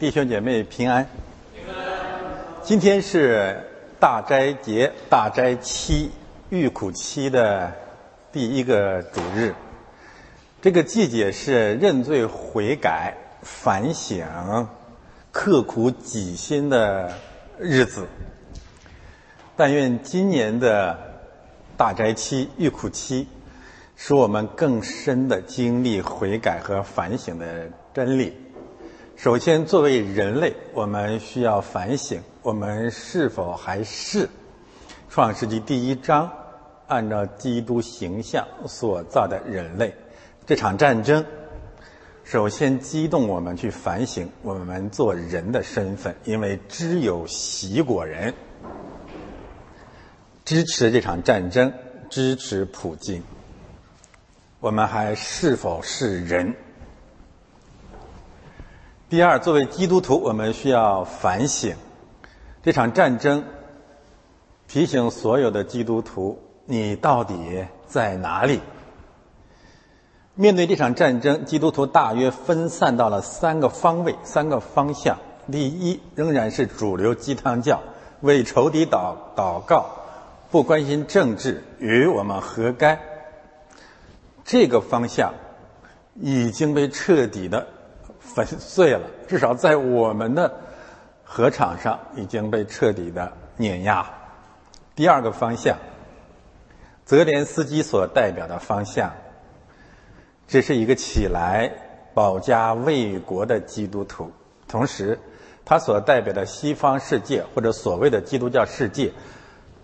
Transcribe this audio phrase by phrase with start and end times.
[0.00, 1.08] 弟兄姐妹平安。
[2.60, 3.56] 今天是
[4.00, 6.10] 大斋节、大斋期、
[6.48, 7.72] 欲苦期的
[8.32, 9.54] 第一个主日。
[10.60, 14.26] 这个季节是认罪悔改、反省、
[15.30, 17.12] 刻苦己心的
[17.56, 18.08] 日子。
[19.56, 20.98] 但愿今年的
[21.76, 23.28] 大斋期、欲苦期，
[23.94, 28.34] 使我们更深的经历悔改和反省的真理。
[29.22, 34.26] 首先，作为人类，我们需要反省：我们是否还是
[35.10, 36.32] 《创世纪》第一章
[36.86, 39.94] 按照基督形象所造的人类？
[40.46, 41.22] 这场战争
[42.24, 48.32] 首先激动我们去反省我们做人的身份，因为只有习果人
[50.46, 51.70] 支持这场战争，
[52.08, 53.22] 支持普京。
[54.60, 56.54] 我们还是否是人？
[59.10, 61.74] 第二，作为基督徒，我们需要反省
[62.62, 63.42] 这场战争，
[64.68, 68.60] 提醒所有的基督徒：你到底在哪里？
[70.36, 75.18] 面对这场战争，基督徒大约分散到了三个方位、三个方向。
[75.50, 77.80] 第一，仍然是主流鸡汤教，
[78.20, 79.86] 为仇敌祷祷告，
[80.52, 83.00] 不关心政治，与我们何干？
[84.44, 85.34] 这个方向
[86.14, 87.66] 已经被彻底的。
[88.34, 90.52] 粉碎了，至少在我们的
[91.24, 94.08] 河场上已经被彻底的碾压。
[94.94, 95.76] 第二个方向，
[97.04, 99.12] 泽连斯基所代表的方向，
[100.46, 101.72] 这是一个起来
[102.14, 104.30] 保家卫国的基督徒，
[104.68, 105.18] 同时
[105.64, 109.12] 他所代表的西方世界或者所谓的基督教世界，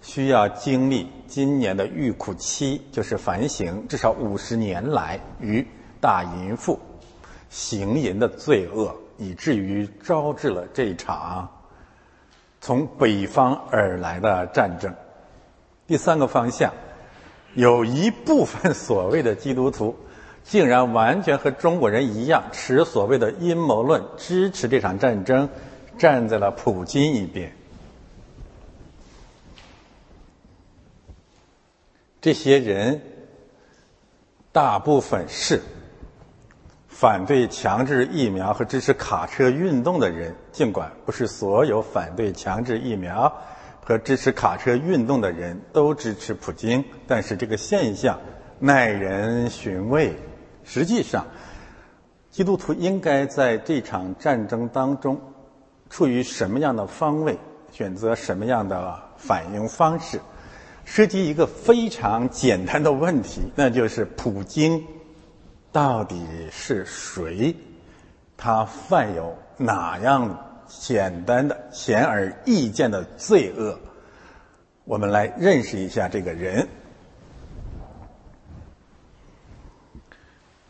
[0.02, 5.66] 需要经历今年的欲苦期，就是反省至少五十年来与
[6.00, 6.78] 大淫妇。
[7.50, 11.48] 行淫的罪恶，以至于招致了这场
[12.60, 14.94] 从北方而来的战争。
[15.86, 16.72] 第三个方向，
[17.54, 19.94] 有一部分 所谓的基督徒，
[20.42, 25.48] 竟然完全和中国人一样，持所谓的阴谋论，支持这场战争，
[25.96, 27.52] 站在了普京一边。
[32.20, 33.00] 这些人，
[34.50, 35.62] 大部分是。
[36.98, 43.30] 反对强制疫苗和支持卡车运动的人，尽管不是所有反对强制疫苗
[43.84, 48.18] 和支持卡车运动的人都支持普京，但是这个现象
[48.58, 50.16] 耐人寻味。
[50.64, 51.26] 实际上，
[52.30, 55.20] 基督徒应该在这场战争当中
[55.90, 57.36] 处于什么样的方位，
[57.72, 60.18] 选择什么样的反应方式，
[60.86, 64.82] 涉及一个非常简单的问题，那就是普京。
[65.76, 67.54] 到底是谁？
[68.34, 73.78] 他犯有哪样简单的、显而易见的罪恶？
[74.84, 76.66] 我们来认识一下这个人。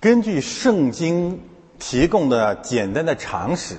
[0.00, 1.40] 根据圣经
[1.78, 3.76] 提供的简单的常识，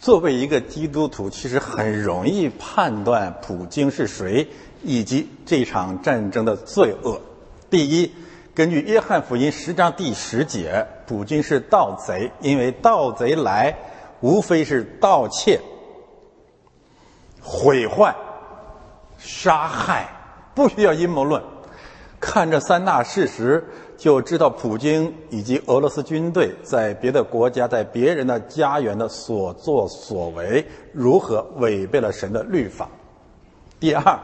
[0.00, 4.48] 作为一个基督徒，其实很容易判断普京是谁
[4.82, 7.22] 以及这场战争的罪恶。
[7.70, 8.12] 第一。
[8.56, 13.76] 根据约翰福音十章第十节，普京是盗贼，因为盗贼来，
[14.22, 15.60] 无非是盗窃、
[17.42, 18.16] 毁坏、
[19.18, 20.08] 杀害，
[20.54, 21.42] 不需要阴谋论。
[22.18, 23.62] 看这三大事实，
[23.98, 32.88] 就知道普京以及俄罗斯军队在别的国家、在别人的家园的所作所为，如何违背了神的律法。
[33.78, 34.18] 第二，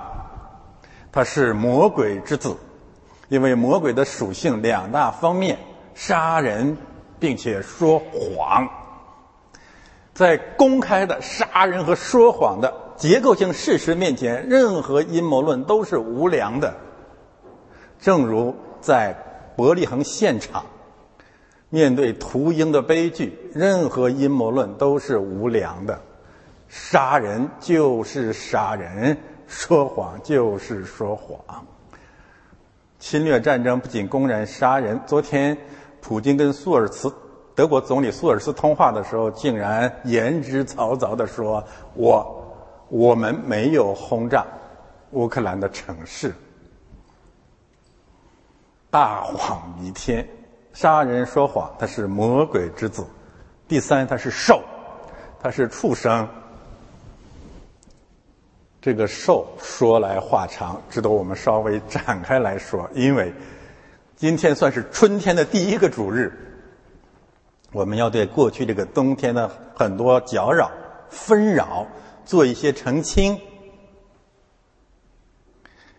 [1.12, 2.56] 他是魔鬼之子。
[3.32, 5.56] 因为魔鬼的属性两大方面：
[5.94, 6.76] 杀人，
[7.18, 8.68] 并且说谎。
[10.12, 16.74] 在公开的杀人和说谎的结构性事实面前，任何阴谋论都是无良的。
[17.98, 19.16] 正如在
[19.56, 20.66] 伯利恒现场，
[21.70, 25.98] 面对屠鹰的悲剧，任何阴谋论都是无良的。
[26.68, 29.16] 杀人就是杀人，
[29.46, 31.64] 说谎就是说谎。
[33.02, 35.58] 侵略战争不仅公然杀人，昨天
[36.00, 37.12] 普京跟苏尔茨
[37.52, 41.62] 德国总理苏尔茨通话的时候，竟然言之凿凿的说
[41.94, 44.46] ：“我我们没有轰炸
[45.10, 46.32] 乌克兰的城市。”
[48.88, 50.24] 大谎弥天，
[50.72, 53.04] 杀人说谎，他是魔鬼之子。
[53.66, 54.62] 第三，他是兽，
[55.42, 56.28] 他是畜生。
[58.82, 62.90] 这个寿说来话长，值得我们稍微展开来说。
[62.94, 63.32] 因为
[64.16, 66.32] 今天算是春天的第一个主日，
[67.70, 70.68] 我们要对过去这个冬天的很多搅扰、
[71.08, 71.86] 纷扰
[72.24, 73.38] 做一些澄清，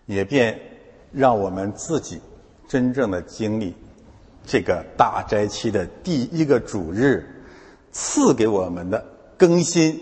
[0.05, 0.59] 也便
[1.13, 2.19] 让我们自己
[2.67, 3.73] 真正的经历
[4.45, 7.25] 这个大斋期的第一个主日
[7.93, 9.05] 赐给我们的
[9.37, 9.97] 更新、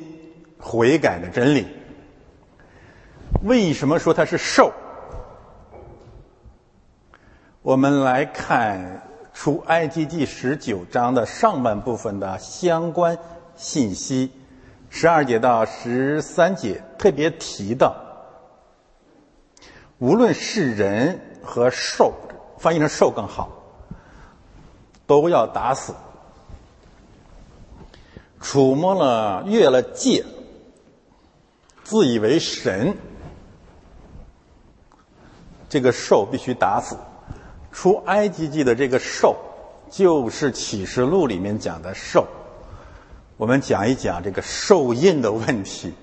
[0.57, 1.67] 悔改的真理。
[3.43, 4.71] 为什么说它是兽？
[7.63, 13.17] 我们来看出埃及记十九章的上半部分的相关
[13.55, 14.31] 信息，
[14.89, 17.95] 十二节到十三节特别提到，
[19.97, 22.13] 无论是人和兽，
[22.59, 23.49] 翻译成兽更好，
[25.07, 25.93] 都要打死。
[28.39, 30.25] 触摸了、越了界，
[31.83, 32.95] 自以为神。
[35.71, 36.97] 这个兽必须打死。
[37.71, 39.37] 出埃及记的这个兽，
[39.89, 42.27] 就是启示录里面讲的兽。
[43.37, 45.93] 我们讲一讲这个兽印的问题。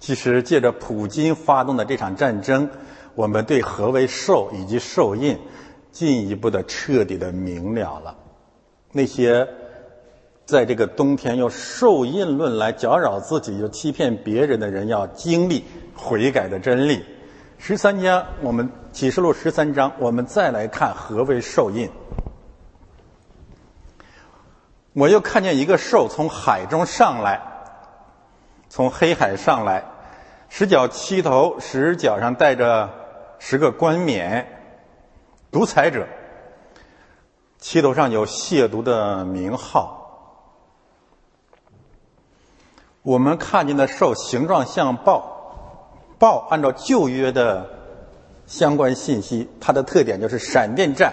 [0.00, 2.68] 其实借着普京发动的这场战争，
[3.14, 5.38] 我们对何为兽以及兽印
[5.92, 8.16] 进一步的彻底的明了了。
[8.90, 9.46] 那些
[10.44, 15.62] 在这个冬天用兽印论来搅扰自己、又欺骗别人的人，要经历
[15.94, 17.04] 悔改的真理。
[17.60, 21.90] 十三章，我们启示录十三章，我们再来看何为兽印。
[24.94, 27.42] 我又看见一个兽从海中上来，
[28.68, 29.84] 从黑海上来，
[30.48, 32.88] 十角七头，十角上带着
[33.38, 34.46] 十个冠冕，
[35.50, 36.06] 独裁者，
[37.58, 39.96] 七头上有亵渎的名号。
[43.02, 45.34] 我们看见的兽形状像豹。
[46.18, 47.64] 豹按照旧约的
[48.46, 51.12] 相关信息，它的特点就是闪电战，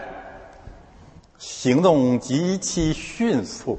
[1.37, 3.77] 行动极其迅速。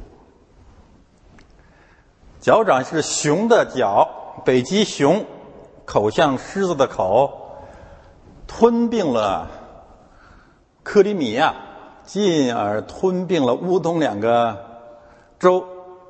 [2.41, 4.09] 脚掌是熊的脚，
[4.45, 5.25] 北极熊，
[5.85, 7.33] 口像狮子的口，
[8.47, 9.51] 吞并了
[10.85, 11.55] 克里米亚，
[12.05, 14.57] 进而吞并了乌东两个
[15.41, 15.65] 州，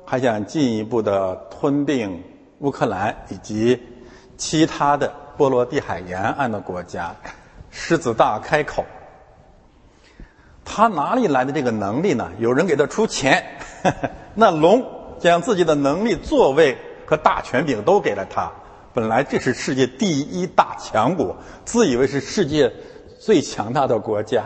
[0.05, 2.23] 还想进一步的吞并
[2.59, 3.81] 乌克兰以及。
[4.37, 7.15] 其他的波罗的海沿岸的国家，
[7.71, 8.85] 狮子大开口。
[10.63, 12.29] 他哪里来的这个能力呢？
[12.37, 13.43] 有人给他出钱，
[14.35, 14.85] 那龙
[15.17, 18.51] 将自己的能力、座位和大权柄都给了他。
[18.93, 22.71] 本来这是世界第一大强国，自以为是世界
[23.19, 24.43] 最强大的国家。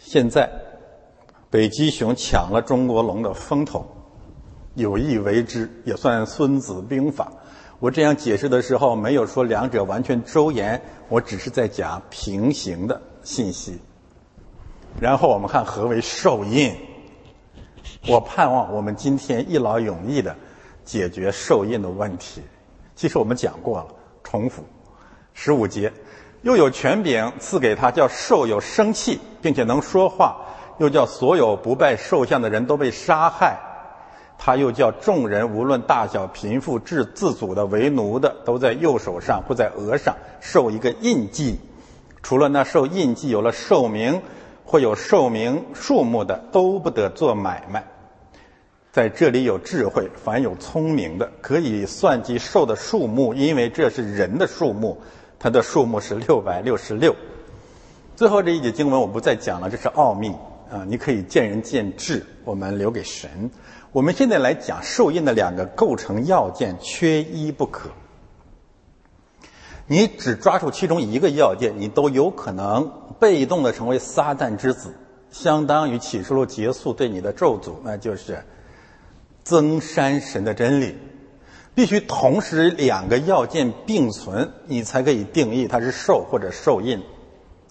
[0.00, 0.50] 现在，
[1.50, 3.86] 北极熊抢了中国龙的风头，
[4.74, 7.32] 有意为之，也算《孙子兵法》。
[7.80, 13.78] 我这样解释的时候，没有说两者完全周延，我只是在讲平行的信息。
[15.00, 16.74] 然后我们看何为受印。
[18.08, 20.34] 我盼望我们今天一劳永逸的
[20.84, 22.42] 解决受印的问题。
[22.96, 23.86] 其实我们讲过了，
[24.24, 24.64] 重复。
[25.32, 25.92] 十五节，
[26.42, 30.36] 又有权柄赐给他，叫兽有生气，并且能说话，
[30.78, 33.56] 又叫所有不拜兽像的人都被杀害。
[34.38, 41.58] 他又叫众人，无论大小、贫富、自自主的、为奴的，都在右手上或在额上受一个印记。
[42.22, 44.22] 除了那受印记有了寿名
[44.64, 47.84] 或有寿名数目的，都不得做买卖。
[48.90, 55.00] 在这里有智慧，凡有聪明的，可以算计寿的数目，因为这是人的数目，
[55.38, 57.14] 它的数目是六百六十六。
[58.16, 60.30] 最后这一节经文我不再讲了，这是奥秘
[60.70, 63.50] 啊，你可以见仁见智，我们留给神。
[63.92, 67.90] 我们现在来讲受印的两个构成要件，缺一不可。
[69.86, 74.94] 你只抓住其中一个要件，你都有可能被动的成为撒旦之子，
[75.30, 78.44] 相当于启示录结束对你的咒诅，那就是
[79.42, 80.98] 增山神的真理。
[81.74, 87.02] 必须同时两个要件并存，你才可以定义它是受或者受印。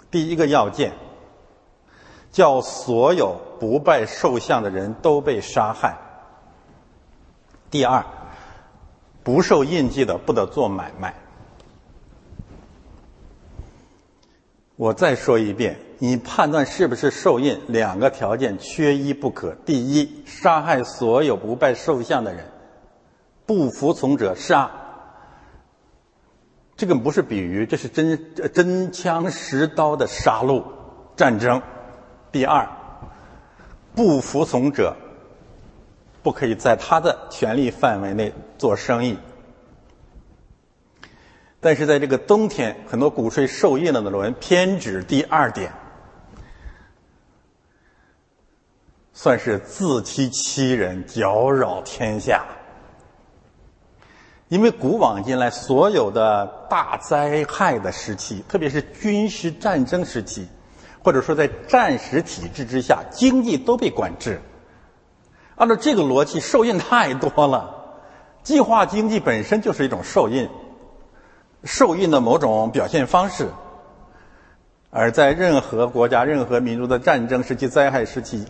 [0.09, 0.93] 第一个要件，
[2.31, 5.97] 叫所有不拜受像的人都被杀害。
[7.69, 8.05] 第二，
[9.23, 11.13] 不受印记的不得做买卖。
[14.75, 19.55] 我再说一遍，你判断是不是受印，两个条件缺一不可。
[19.65, 22.45] 第一，杀害所有不拜受像的人，
[23.45, 24.69] 不服从者杀。
[26.75, 30.63] 这个不是比喻，这是真真枪实刀的杀戮
[31.15, 31.61] 战争。
[32.31, 32.69] 第二，
[33.95, 34.95] 不服从者。
[36.27, 39.17] 不可以在他的权力范围内做生意，
[41.61, 45.71] 但是在这个冬天，很多鼓吹受印的人偏指第二点。
[49.13, 52.43] 算是自欺欺人，搅扰天下。
[54.49, 60.45] 因为古往今来所有的大灾害的时期，特别是军事战争时期，
[61.01, 64.41] 或者说在战时体制之下，经济都被管制。
[65.57, 67.73] 按照这个逻辑，受印太多了。
[68.43, 70.47] 计划经济本身就是一种受印，
[71.63, 73.49] 受印的某种表现方式。
[74.89, 78.45] 而在任何国家、任何民族的战争时期、灾害时期，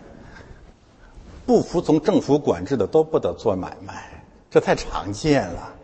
[1.46, 5.74] 不服从政府管制的都不得做买卖，这太常见了。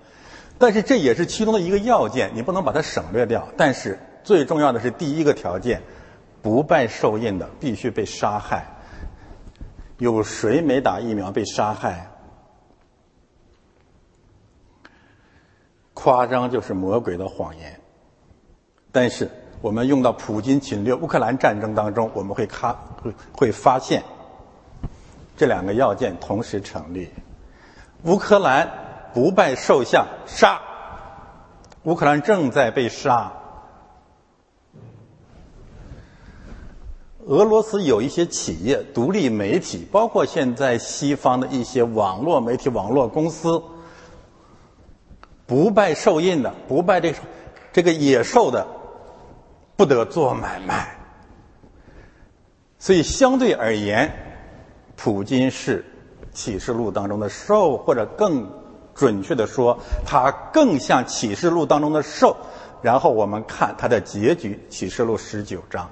[0.58, 3.48] 但是这也是其中的一个要件，你不能把它省略掉。
[3.56, 5.82] 但是最重要的是第一个条件，
[6.42, 8.73] 不拜受印的必须被杀害。
[10.04, 12.10] 有谁没打疫苗被杀害？
[15.94, 17.80] 夸张就是魔鬼的谎言。
[18.92, 19.30] 但是
[19.62, 24.02] 我们用到普京侵略乌克兰战争当中，我们会看会会发现
[25.38, 27.10] 这两个要件同时成立。
[28.02, 30.60] 乌克兰不拜受相杀，
[31.84, 33.32] 乌克兰正在被杀。
[37.26, 43.62] 俄罗斯有一些企业、独立媒体，包括现在西方的一些网络媒体、网络公司，
[45.46, 47.14] 不拜受印的，不拜这
[47.72, 48.66] 这个野兽的，
[49.74, 50.98] 不得做买卖。
[52.78, 54.12] 所以相对而言，
[54.94, 55.82] 普京是
[56.30, 58.46] 启示录当中的兽，或者更
[58.94, 62.36] 准确的说，它更像启示录当中的兽。
[62.82, 65.88] 然后我们看它的结局，启示录十九章。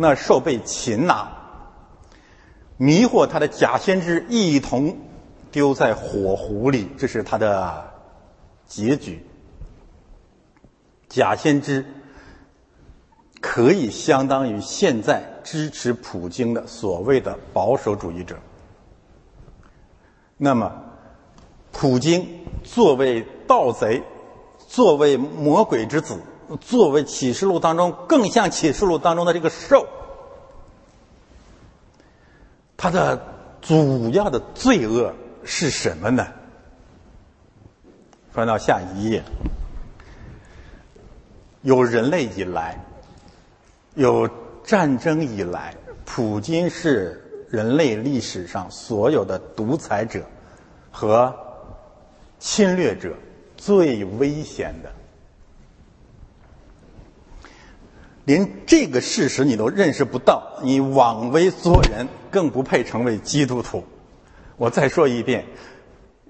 [0.00, 1.28] 那兽被擒拿，
[2.76, 4.96] 迷惑他的假先知一同
[5.50, 7.92] 丢在火湖里，这是他的
[8.64, 9.26] 结局。
[11.08, 11.84] 假先知
[13.40, 18.38] 可以相当于现在支持普京的所谓的保守主义者。
[20.36, 20.72] 那么，
[21.72, 24.00] 普京作为盗贼，
[24.68, 26.20] 作为魔鬼之子。
[26.56, 29.86] 作为启示录当中更像启示录当中的这个兽，
[32.76, 33.20] 它的
[33.60, 35.12] 主要的罪恶
[35.44, 36.26] 是什么呢？
[38.30, 39.22] 翻到下一页，
[41.62, 42.78] 有人类以来，
[43.94, 44.28] 有
[44.62, 45.74] 战争以来，
[46.04, 50.22] 普京是人类历史上所有的独裁者
[50.90, 51.34] 和
[52.38, 53.16] 侵略者
[53.56, 54.92] 最危险的。
[58.28, 63.82] 连这个事实你都认识不到，你枉为做人，更不配成为基督徒。
[64.58, 65.46] 我再说一遍，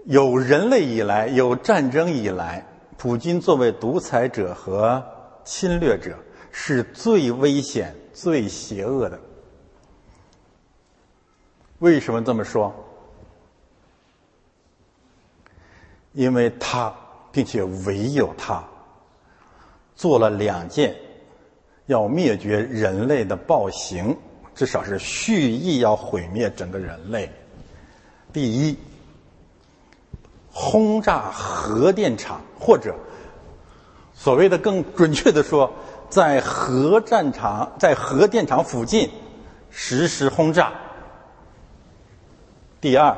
[0.05, 2.65] 有人类以来，有战争以来，
[2.97, 5.05] 普京作为独裁者和
[5.43, 6.17] 侵略者，
[6.53, 9.19] 是最危险、最邪恶的。
[11.81, 12.73] 为什么这么说？
[16.13, 16.95] 因为他，
[17.33, 18.63] 并且唯有他，
[19.97, 20.95] 做了两件。
[21.89, 24.17] 要灭绝人类的暴行，
[24.55, 27.29] 至少是蓄意要毁灭整个人类。
[28.31, 28.79] 第一，
[30.53, 32.95] 轰炸核电厂，或者
[34.15, 35.73] 所谓的更准确的说，
[36.11, 39.09] 在核战场、在核电厂附近
[39.71, 40.73] 实施轰炸。
[42.83, 43.17] 第二，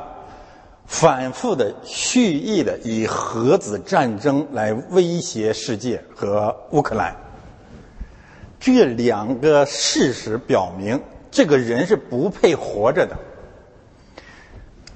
[0.85, 7.13] 反复的蓄意的以核子战争来威胁世界和乌克兰。
[8.61, 11.01] 这两个事实表明，
[11.31, 13.17] 这个人是不配活着的。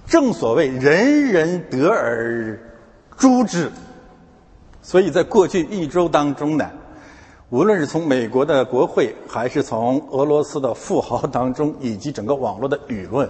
[0.05, 2.60] 正所谓“人人得而
[3.17, 3.72] 诛之”，
[4.84, 6.69] 所以在过去一周当中呢，
[7.50, 13.27] 无论是从美国的国会，还是从俄罗斯的富豪当中，以及整个网络的舆论，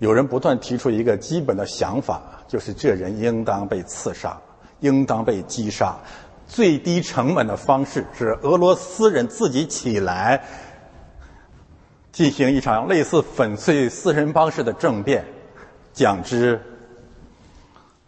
[0.00, 4.38] 有人不断提出一个基本的想法，就是这人应当被刺杀，
[4.80, 5.96] 应当被击杀。
[6.46, 10.44] 最低成本的方式是俄罗斯人自己起来
[12.12, 15.26] 进行一场类似粉碎四人帮式的政变，
[15.92, 16.60] 将之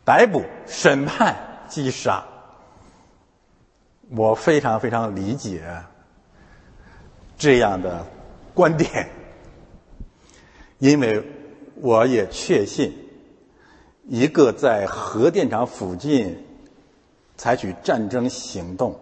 [0.05, 1.37] 逮捕、审判、
[1.69, 2.25] 击杀。
[4.11, 5.63] 我非常非常理解
[7.37, 8.07] 这样的
[8.55, 9.11] 观点，
[10.79, 11.23] 因为
[11.75, 12.97] 我也确信，
[14.07, 16.48] 一个在核电厂附近。
[17.39, 18.99] 采取战争行动，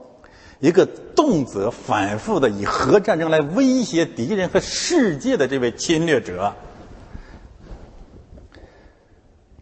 [0.61, 6.55] 一个动辄反复的以核战争来威胁敌人和世界的这位侵略者，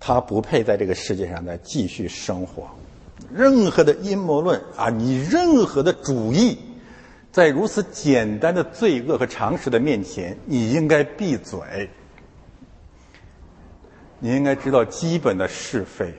[0.00, 2.68] 他不配在这个世界上再继续生活。
[3.32, 6.58] 任何的阴谋论啊，你任何的主义，
[7.30, 11.88] 在如此简单的罪恶和常识的面前，你应该闭嘴。
[14.18, 16.12] 你应该知道基本的是非。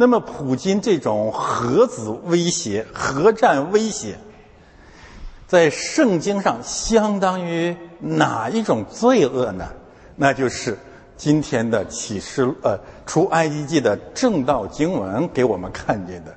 [0.00, 4.16] 那么，普京这种核子威胁、核战威胁，
[5.48, 9.66] 在圣经上相当于哪一种罪恶呢？
[10.14, 10.78] 那就是
[11.16, 16.32] 今天的启示，呃，出埃及记的正道经文给我们看见的。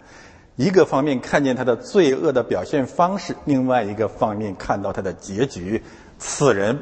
[0.56, 5.84] 一个方面看见他的罪恶的表现方式，另外一个方面看到他的结局：
[6.18, 6.80] 此人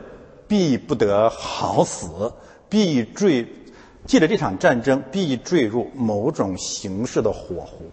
[0.47, 2.31] 必不得好死，
[2.69, 3.45] 必坠。
[4.05, 7.91] 借着这场战争，必坠入某种形式的火湖。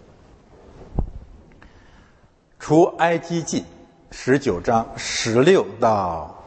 [2.59, 3.65] 除埃及记
[4.11, 6.43] 十九章十六到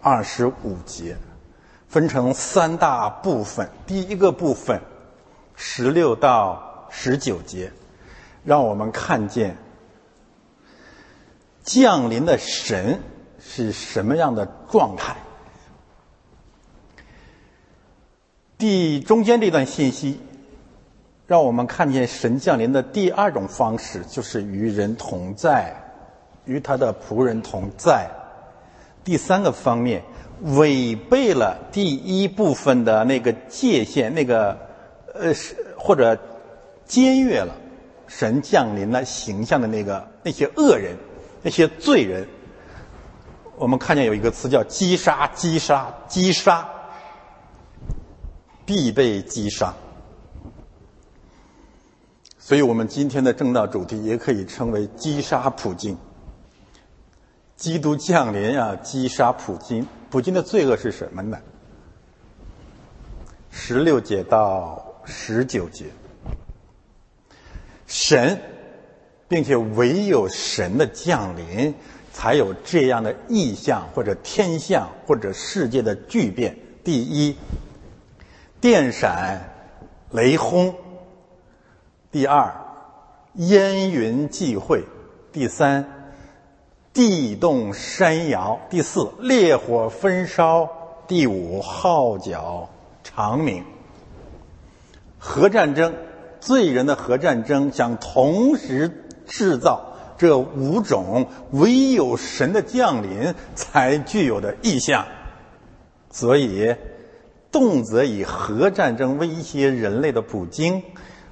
[0.00, 1.16] 二十五节，
[1.86, 3.68] 分成三大部分。
[3.86, 4.80] 第一个部分，
[5.54, 7.70] 十六到十九节，
[8.44, 9.56] 让我们看见
[11.62, 13.00] 降临的神
[13.38, 15.14] 是什么样的状态。
[18.62, 20.20] 第中间这段信息，
[21.26, 25.74] 让我们看见神降临的第二种方式，就是与人同在，
[26.44, 28.08] 与他的仆人同在。
[29.02, 30.04] 第三个方面，
[30.42, 34.56] 违背了第一部分的那个界限，那个
[35.12, 35.34] 呃，
[35.76, 36.16] 或者
[36.86, 37.56] 僭越了
[38.06, 40.96] 神降临了形象的那个那些恶人、
[41.42, 42.24] 那些罪人。
[43.56, 46.68] 我们看见有一个词叫“击杀”，击杀，击杀。
[48.64, 49.74] 必被击杀，
[52.38, 55.96] 所以我们今天的正道主题也可以称为“击杀普京”。
[57.56, 59.86] 基督降临啊，击杀普京。
[60.10, 61.38] 普京的罪恶是什么呢？
[63.50, 65.86] 十六节到十九节，
[67.86, 68.40] 神，
[69.28, 71.74] 并且唯有神的降临，
[72.12, 76.56] 才有这样的意象或者天象或者世界的巨变。
[76.84, 77.36] 第一。
[78.62, 79.40] 电闪、
[80.12, 80.72] 雷轰；
[82.12, 82.54] 第二，
[83.34, 84.82] 烟云际会；
[85.32, 86.12] 第三，
[86.92, 90.68] 地动山摇；第四，烈火焚烧；
[91.08, 92.70] 第五，号角
[93.02, 93.64] 长鸣。
[95.18, 95.92] 核战争，
[96.38, 105.04] 罪人的核战争，想同时制造这五种唯有神的降临才具有的意象，
[106.12, 106.76] 所以。
[107.52, 110.82] 动辄以核战争威胁人类的普京，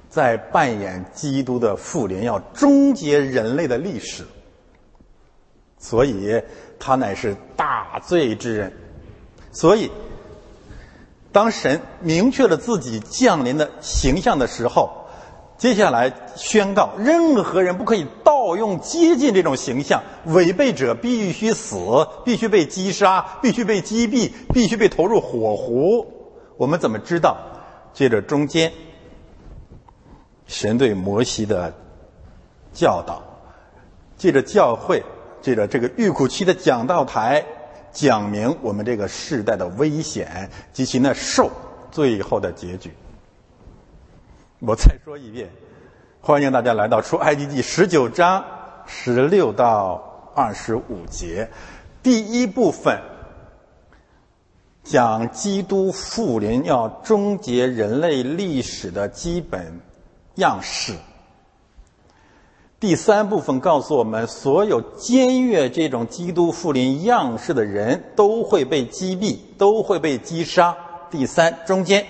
[0.07, 4.23] 在扮演基督的复联，要终结人类的历史。
[5.79, 6.39] 所以，
[6.79, 8.71] 他乃是大罪之人。
[9.51, 9.89] 所以，
[11.31, 15.00] 当神明确了自己降临的形象的时候，
[15.61, 21.77] 接下来宣告：任何人不可以盗用、接近这种形象，违背者必须死，
[22.25, 26.07] 必须被击杀，必须被击毙，必须被投入火湖。
[26.57, 27.37] 我们怎么知道？
[27.93, 28.71] 借着中间，
[30.47, 31.71] 神对摩西的
[32.73, 33.21] 教导，
[34.17, 35.03] 借着教会，
[35.43, 37.45] 借着这个玉库期的讲道台，
[37.91, 41.51] 讲明我们这个世代的危险及其那受
[41.91, 42.91] 最后的结局。
[44.63, 45.49] 我再说一遍，
[46.21, 48.45] 欢迎大家来到出埃及记十九章
[48.85, 51.49] 十六到二十五节，
[52.03, 53.01] 第一部分
[54.83, 59.79] 讲基督复临要终结人类历史的基本
[60.35, 60.93] 样式。
[62.79, 70.77] 第三部分告诉我们，所有僭越这种基督复临样式的人都会被击毙，都会被击杀。
[71.09, 72.05] 第三，中间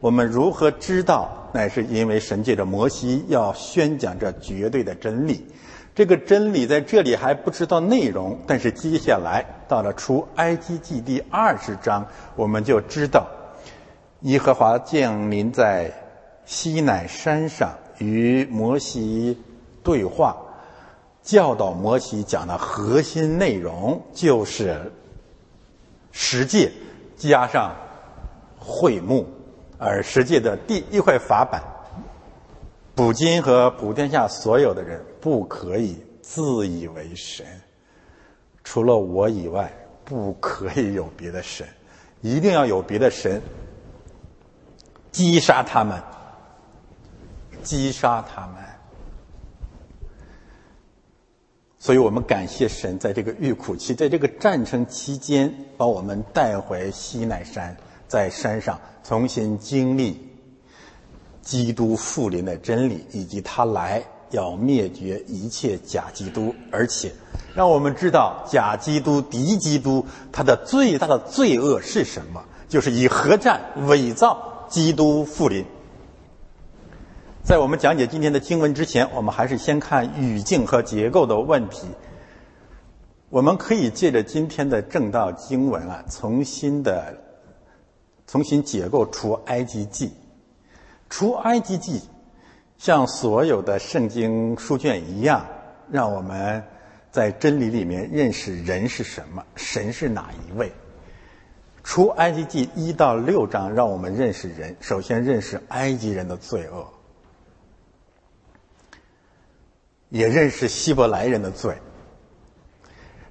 [0.00, 1.48] 我们如何知道？
[1.52, 5.46] 乃是因为神借着摩西要宣讲这绝对的真理，
[5.94, 13.26] 这个真理在这里还不知道内容，但是接下来到了出埃及记第二十章，我们就知道，
[14.20, 15.90] 耶和华降临在
[16.44, 19.42] 西乃山上与摩西
[19.82, 20.36] 对话，
[21.22, 24.92] 教导摩西讲的核心内容就是
[26.12, 26.70] 十诫
[27.16, 27.74] 加上
[28.58, 29.26] 会幕。
[29.78, 31.62] 而世界的第一块法板，
[32.94, 37.44] 普京和普天下所有的人不可以自以为神，
[38.64, 39.70] 除了我以外，
[40.04, 41.66] 不可以有别的神，
[42.22, 43.42] 一定要有别的神，
[45.12, 46.02] 击杀他们，
[47.62, 48.56] 击杀他们。
[51.78, 57.76] 所以我们感谢神，在这个遇苦期，在这个战争期间，把我们带回西奈山。
[58.08, 60.28] 在山上重新经历
[61.42, 67.12] 基督复临的真理，以及他来要灭绝一切假基督，而且
[67.54, 72.44] 让我们知道假基督、敌基督他的最大的罪恶是什么？
[72.68, 75.64] 就是以核战伪造基督复临。
[77.44, 81.86] 在我们讲解今天的经文之前，我们还是先看语境和结构的问题。
[83.30, 87.16] 我们可以借着今天的正道经文啊，重新的
[88.26, 90.12] 重新解构出埃及记。
[91.08, 92.02] 出埃及记
[92.78, 95.46] 像所有的圣经书卷一样，
[95.90, 96.62] 让我们
[97.10, 100.72] 在真理里面认识人是什么，神是哪一位。
[101.84, 106.86] 出埃及记一到六章让我们认识人，首先认识埃及人的罪恶。
[110.08, 111.76] 也认识希伯来人的罪，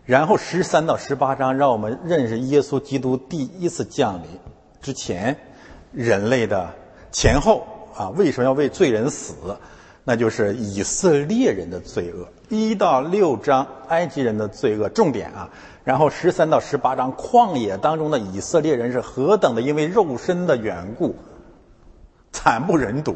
[0.06, 4.30] 然后十三到十八章让我们认识耶稣基督第一次降临
[4.86, 5.36] 之前
[5.92, 6.72] 人类的
[7.12, 9.34] 前后啊，为什么要为罪人死？
[10.04, 12.28] 那就是以色列人的罪恶。
[12.50, 15.50] 一到六章埃及人的罪恶重点啊，
[15.84, 21.16] 然后十三到十八章旷野当中的以色列人是何等的因为肉身的缘故
[22.32, 23.16] 惨不忍睹。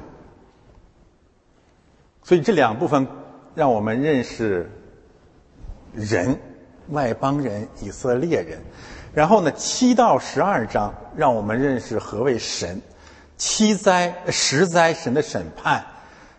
[2.24, 3.08] 所以这两部分。
[3.56, 4.70] 让我们认识
[5.94, 6.40] 人，
[6.90, 8.60] 外邦人、以色列人。
[9.14, 12.82] 然后呢，七到十二章让我们认识何为神，
[13.38, 15.86] 七灾、十灾神的审判。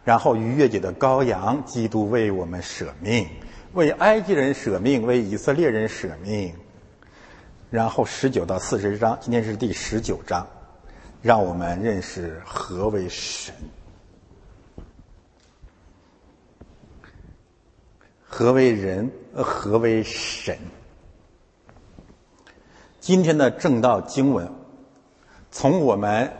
[0.02, 3.28] 然后逾越节的羔羊，基督为我们舍命，
[3.74, 6.52] 为埃及人舍命，为以色列人舍命。
[7.70, 10.44] 然后十九到四十章，今天是第十九章，
[11.20, 13.54] 让我们认识何为神。
[18.24, 19.08] 何为人？
[19.34, 20.56] 何为神？
[23.00, 24.46] 今天的正道经文，
[25.50, 26.30] 从我们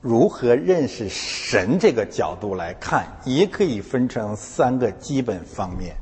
[0.00, 5.94] 如何认识神这个角度来看，也可以分成三个基本方面。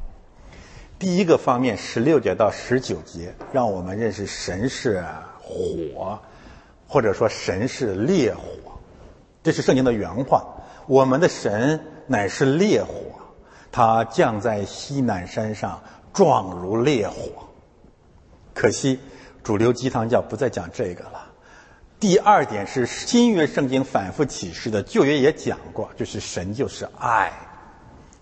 [0.98, 5.04] 第一个方面，十六节到十九节，让我们认识神是
[5.38, 6.18] 火，
[6.88, 8.42] 或者说神是烈火。
[9.42, 10.42] 这是圣经的原话。
[10.86, 12.94] 我们的神乃是烈火。
[13.70, 15.82] 它降在西南山上，
[16.14, 17.14] 状如烈火。
[18.54, 18.98] 可惜，
[19.44, 21.30] 主流鸡汤教不再讲这个了。
[22.00, 27.32] 第二点是新约圣经反复启示的，旧约也讲过，就是神就是爱，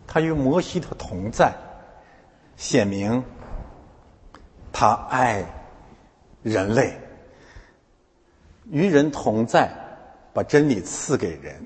[0.07, 1.55] 他与摩西的同在，
[2.57, 3.25] 显明
[4.73, 5.45] 他爱
[6.43, 7.01] 人类，
[8.71, 9.73] 与人同在，
[10.33, 11.65] 把真理赐给人。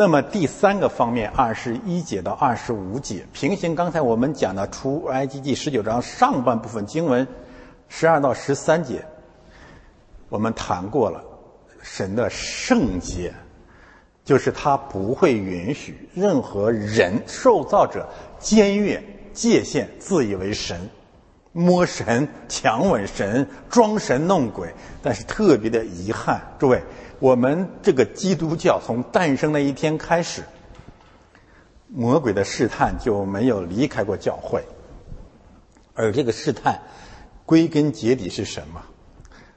[0.00, 7.28] 那么第三个方面，二十一节到二十五节，平行刚才我们讲的出埃及记十九章上半部分经文，
[7.90, 9.04] 十二到十三节，
[10.30, 11.22] 我们谈过了
[11.82, 13.30] 神的圣洁，
[14.24, 18.08] 就是他不会允许任何人受造者
[18.40, 19.02] 僭越
[19.34, 20.80] 界限，自以为神，
[21.52, 24.72] 摸神、强吻神、装神弄鬼。
[25.02, 26.82] 但是特别的遗憾，诸位。
[27.20, 30.42] 我们这个基督教从诞生那一天开始，
[31.86, 34.64] 魔鬼的试探就没有离开过教会。
[35.92, 36.80] 而这个试探，
[37.44, 38.80] 归根结底是什么？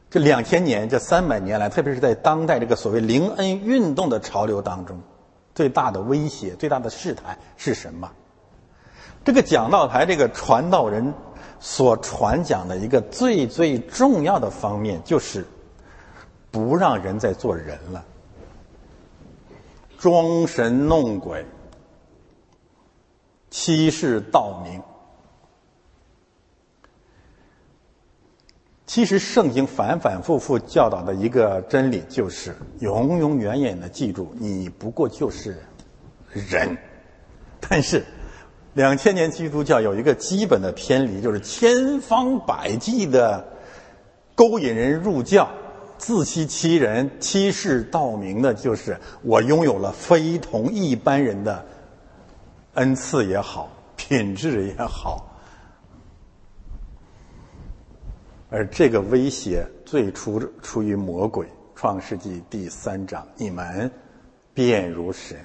[0.10, 4.99] 这两千年、这三百年来，特别是在当代这个所谓灵恩运动的潮流当中，
[5.56, 8.12] 最大的威胁、最大的试探是什么？
[9.23, 11.13] 这个讲道台这个传道人
[11.62, 15.47] 所传讲的一个最最重要的方面，就是。
[16.53, 18.05] 不让人再做人了，
[19.97, 21.43] 装神弄鬼、
[23.49, 24.79] 欺世盗名。
[28.85, 35.57] 其实圣经反反复复教导的一个真理，就是永永远远的记住，你不过就是
[36.29, 36.77] 人。
[37.59, 38.05] 但是
[38.75, 43.43] 两千年基督教有一个基本的偏离，就是千方百计的
[44.35, 45.49] 勾引人入教。
[46.05, 51.65] 自欺欺人、欺世盗名的，就是我拥有了非同一般人的
[52.73, 55.33] 恩赐也好，品质也好。
[58.49, 63.89] 而这个威胁最初出于魔鬼，《创世纪》第三章：“你们
[64.53, 65.37] 便如神。”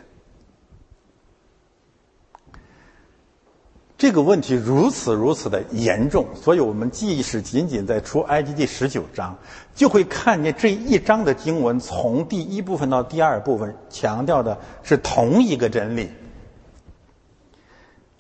[3.99, 9.37] 这个问题如此如此的严重，所以我们即使仅仅在出埃及第十九章，
[9.75, 16.09] 就会看见这一章的经文从第一部分到第二部分强调的是同一个真理。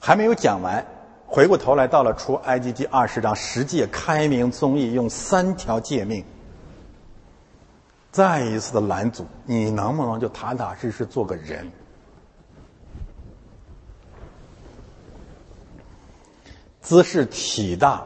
[0.00, 0.84] 还没有讲完，
[1.24, 6.24] 回过头来到了出埃及第二十章，十诫开明宗义，用三条诫命，
[8.10, 11.70] 再一次的拦阻，你能不能就踏踏实实做个人？
[16.88, 18.02] 姿势体大，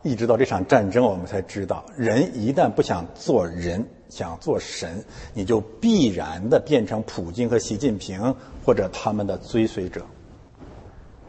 [0.00, 10.06] 一直到这场战争，我们才知道，人一旦不想做人，想做神，你就必然的变成普京和习近平或者他们的追随者，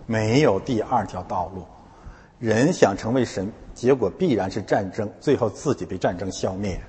[0.06, 1.66] 没有第二条道路。
[2.40, 6.80] 人想成为神，结果必然是战争，最后自己被战争消灭。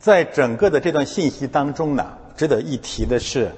[0.00, 3.52] 在整个的这段信息当中呢，值得一提的是，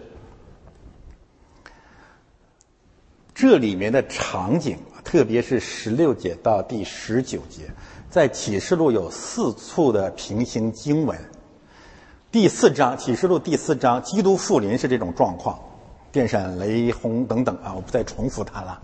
[3.40, 7.70] 这里面的场景，特别是十六节到第十九节，
[8.10, 11.18] 在启示录有四处的平行经文。
[12.30, 15.58] 第四章启示录第四章，基督复临是这种状况，
[16.12, 18.82] 电闪雷轰等等啊，我不再重复它了。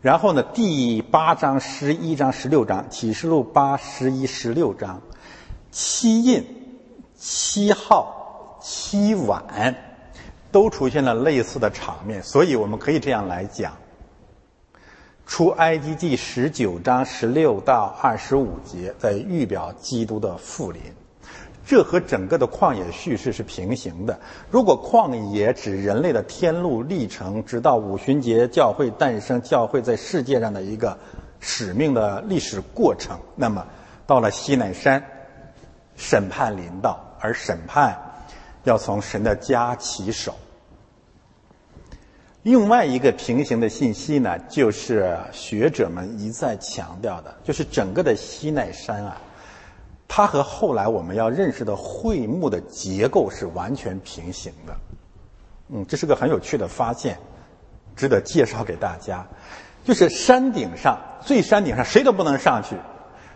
[0.00, 5.02] 然后呢，第八章、十一章、十六章，启示录八、十一、十六章，
[5.70, 6.42] 七印、
[7.18, 9.74] 七号、七碗，
[10.54, 12.22] 都出现了类似的场面。
[12.22, 13.72] 所以我们可以这样来讲：
[15.26, 20.80] 出埃及记十九章十六到二十五节，在预表基督的复临。
[21.66, 24.16] 这和整个的旷野叙事是平行的。
[24.48, 30.96] 如果旷野指人类的天路历程，直到五旬节教会诞生，教会在世界上的一个
[31.40, 33.66] 使命的历史过程，那么
[34.06, 35.02] 到了西奈山，
[35.96, 37.98] 审判临到，而审判
[38.62, 40.32] 要从神的家起手。
[42.44, 49.16] 另外一个平行的信息呢，就是学者们一再强调的，就是整个的西奈山啊。
[50.06, 54.76] 它和后来我们要认识的会幕的结构是完全平行的，
[55.70, 57.16] 嗯，这是个很有趣的发现，
[57.96, 59.26] 值得介绍给大家。
[59.82, 62.76] 就是山顶上最山顶上谁都不能上去，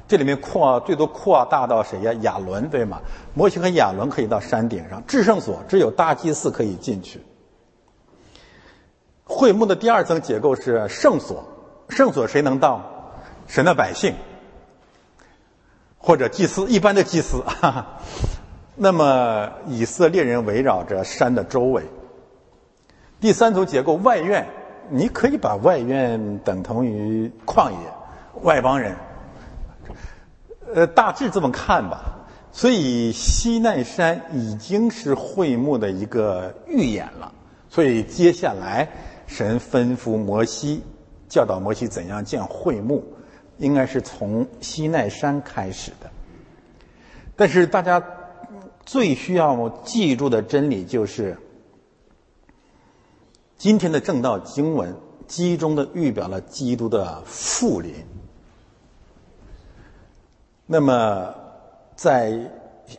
[0.06, 2.12] 这里面扩最多扩大到谁呀？
[2.20, 3.00] 亚伦对吗？
[3.32, 7.22] 摩西和亚伦可以到山顶上，至圣所只有大祭司可以进去。
[9.28, 11.44] 会幕的第二层结构是圣所，
[11.90, 12.82] 圣所谁能到？
[13.46, 14.14] 神的百姓。
[15.98, 17.86] 或者祭司一般的祭司，哈哈。
[18.74, 21.84] 那么以色列人围绕着山的周围。
[23.20, 24.46] 第三层结构外院，
[24.90, 27.76] 你可以把外院等同于旷野，
[28.42, 28.96] 外邦人。
[30.72, 32.14] 呃，大致这么看吧。
[32.52, 37.32] 所以西奈山已经是会幕的一个预演了。
[37.68, 38.88] 所以接下来
[39.28, 40.82] 神吩咐摩西，
[41.28, 43.04] 教导摩西怎样建会幕。
[43.58, 46.08] 应该是从西奈山开始的，
[47.34, 48.00] 但是大家
[48.86, 51.36] 最需要记住的真理就是，
[53.56, 54.94] 今天的正道经文
[55.26, 57.92] 集中的预表了基督的复临。
[60.64, 61.34] 那么，
[61.96, 62.52] 在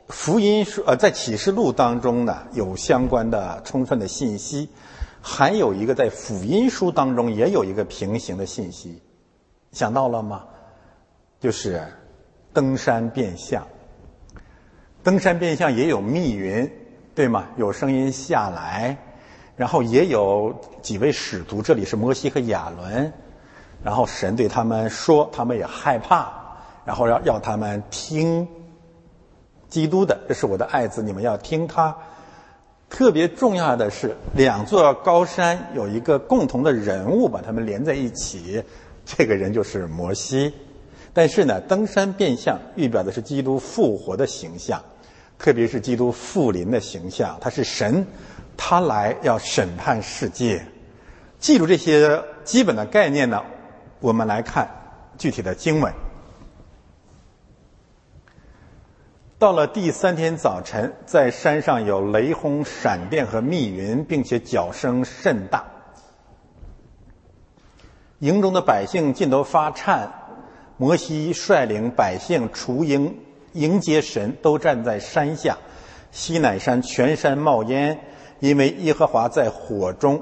[0.10, 4.68] 福音书呃，在启示录当中呢，有相关的充分的信息，
[5.22, 9.02] 还有一个在福音书当中也有一个平行的信息。
[9.72, 10.46] 想到了吗？
[11.40, 11.86] 就是
[12.54, 13.66] 登山变相。
[15.04, 16.70] 登山变相也有密云，
[17.16, 17.48] 对吗？
[17.56, 18.98] 有声音下来，
[19.56, 23.14] 然后也有几位使徒，这里是摩西和亚伦，
[23.84, 26.32] 然后神对他们说，他们也害怕，
[26.84, 28.48] 然后要要他们听
[29.70, 31.96] 基督的，这是我的爱子，你们要听他。
[32.90, 38.62] 特别重要的是，两座高山有一个共同的人物，把他们连在一起。
[39.06, 40.54] 这个人就是摩西，
[41.14, 44.84] 但是呢，登山变相预表的是基督复活的形象，
[45.38, 47.38] 特别是基督复临的形象。
[47.40, 48.06] 他是神，
[48.58, 50.64] 他来要审判世界。
[51.40, 53.42] 记住这些基本的概念呢，
[54.00, 54.70] 我们来看
[55.18, 55.92] 具体的经文。
[59.40, 65.64] 到了第三天早晨，在山上有雷轰、闪电和密云，并且脚声甚大。
[68.20, 70.12] 营中的百姓尽都发颤，
[70.76, 73.18] 摩西率领百姓除营
[73.54, 75.58] 迎接神，都站在山下。
[76.12, 77.98] 西乃山全山冒烟，
[78.42, 80.22] 因为耶和华在火中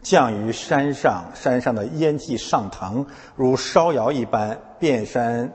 [0.00, 3.04] 降于山上，山上的烟气上腾，
[3.34, 5.52] 如烧窑一般，遍山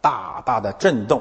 [0.00, 1.20] 大大的震动，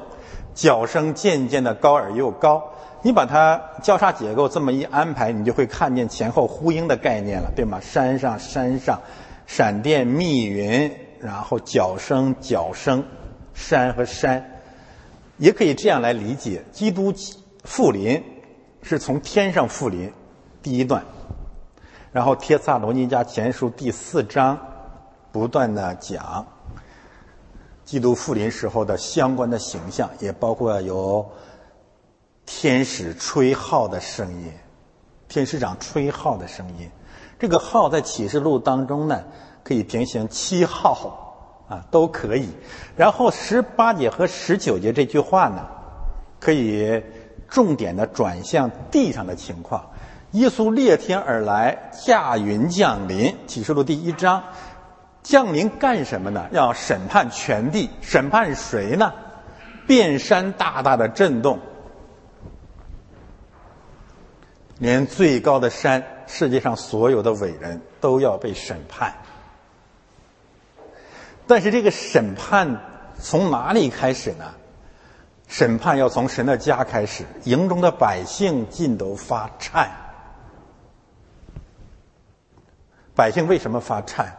[0.57, 2.71] 脚声渐渐的高而又高。
[3.03, 7.79] 你把它交叉结构这么一安排，你就会看见前后呼应的概念了，对吗？
[7.79, 8.99] 山上，山上。
[9.45, 10.91] 闪电、密云，
[11.21, 13.05] 然后脚声、脚声，
[13.53, 14.59] 山和山，
[15.37, 17.13] 也可以这样来理解：基督
[17.63, 18.23] 复临
[18.81, 20.11] 是从天上复临，
[20.61, 21.05] 第一段。
[22.11, 24.57] 然后《帖萨罗尼迦前书》第四章
[25.31, 26.47] 不断的讲
[27.87, 31.25] 基督复临时候的相关的形象，也包括有
[32.45, 34.51] 天使吹号的声音，
[35.29, 36.91] 天使长吹号的声音。
[37.39, 39.23] 这个号在启示录当中呢，
[39.63, 42.49] 可以平行七号啊，都可以。
[42.97, 45.65] 然后十八节和十九节这句话呢，
[46.41, 47.01] 可以
[47.47, 49.91] 重点的转向地上的情况。
[50.31, 53.33] 耶稣裂天而来，驾云降临。
[53.47, 54.43] 启示录第一章，
[55.27, 56.47] 降临干什么呢？
[56.53, 59.13] 要审判全地，审判谁呢？
[59.85, 61.59] 遍山大大的震动，
[64.79, 69.13] 连最高的山，世界上所有的伟人都要被审判。
[71.45, 72.79] 但是这个审判
[73.19, 74.53] 从哪里开始呢？
[75.49, 79.91] 审判要从神的家开始，营中的百姓尽都发颤。
[83.13, 84.33] 百姓为什么发颤？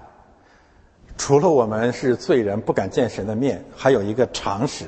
[1.18, 4.86] 除了我们是罪人不敢见神的面，还有一个常识，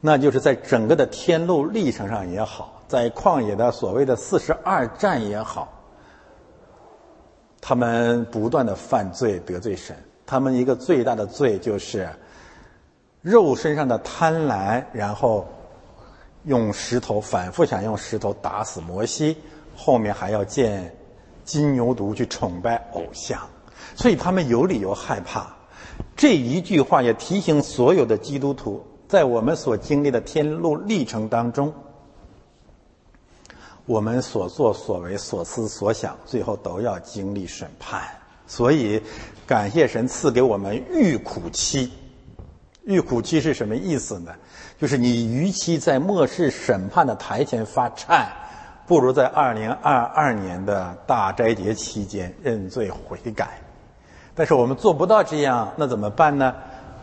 [0.00, 5.70] 那就是在整个的天路历程上也好，在旷野的所谓的四十二战也好，
[7.60, 9.94] 他们不断的犯罪得罪神。
[10.24, 12.08] 他们一个最大的罪就是
[13.20, 15.46] 肉身上的贪婪，然后
[16.44, 19.36] 用石头反复想用石头打死摩西，
[19.76, 20.94] 后面还要见。
[21.44, 23.40] 金牛犊去崇拜偶像，
[23.94, 25.54] 所以他们有理由害怕。
[26.16, 31.72] 这一句话也提醒所有的基督徒，在我们所经历的天路历程当中，
[33.86, 38.02] 我们所作所为、所思所想，最后都要经历审判。
[38.46, 39.00] 所以，
[39.46, 41.92] 感谢神赐给我们遇苦期。
[42.84, 44.32] 遇苦期是什么意思呢？
[44.78, 48.30] 就是你与其在末世审判的台前发颤。
[48.84, 53.61] 不如在二零二二年的大斋节期间认罪悔改，
[54.34, 56.54] 但是我们做不到这样，那怎么办呢？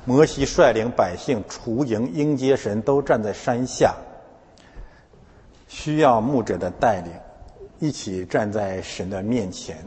[0.05, 3.95] 摩西率领百姓除营迎接神，都站在山下，
[5.67, 7.11] 需要牧者的带领，
[7.79, 9.77] 一起站在神的面前。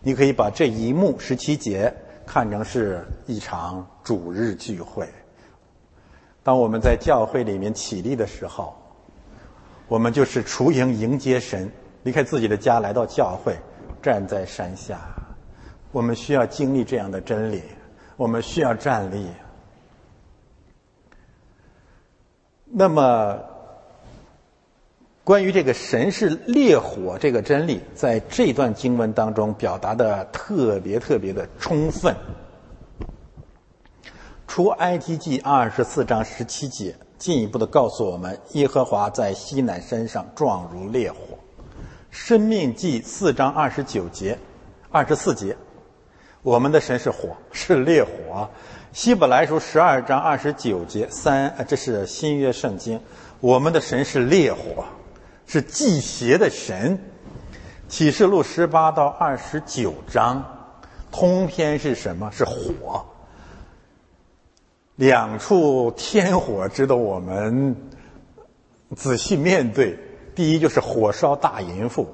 [0.00, 1.92] 你可以把这一幕十七节
[2.26, 5.08] 看成是一场主日聚会。
[6.42, 8.74] 当我们在教会里面起立的时候。
[9.88, 11.70] 我们就是雏营迎接神，
[12.02, 13.54] 离开自己的家来到教会，
[14.00, 14.98] 站在山下。
[15.92, 17.62] 我们需要经历这样的真理，
[18.16, 19.26] 我们需要站立。
[22.64, 23.38] 那么，
[25.22, 32.16] 关于这个神是烈火这个真理，在这段经文当中表达的特别特别的充分。
[34.48, 36.96] 出埃及记二十四章十七节。
[37.18, 41.18] 进一步的告诉我们，耶和华在西南山上状如烈火。
[42.10, 44.36] 生命记四章二十九节、
[44.90, 45.56] 二十四节，
[46.42, 48.48] 我们的神是火， 是烈火。
[48.92, 53.00] 希伯来书十二章二十九节三，这是新约圣经，
[53.40, 54.84] 我们的神是烈火，
[55.46, 56.98] 是祭邪的神。
[57.88, 60.44] 启示录十八到二十九章，
[61.10, 62.30] 通篇是什么？
[62.32, 63.06] 是火。
[64.96, 67.74] 两处天火值得我们
[68.94, 69.98] 仔细面对。
[70.34, 72.08] 第一就是火烧大淫妇，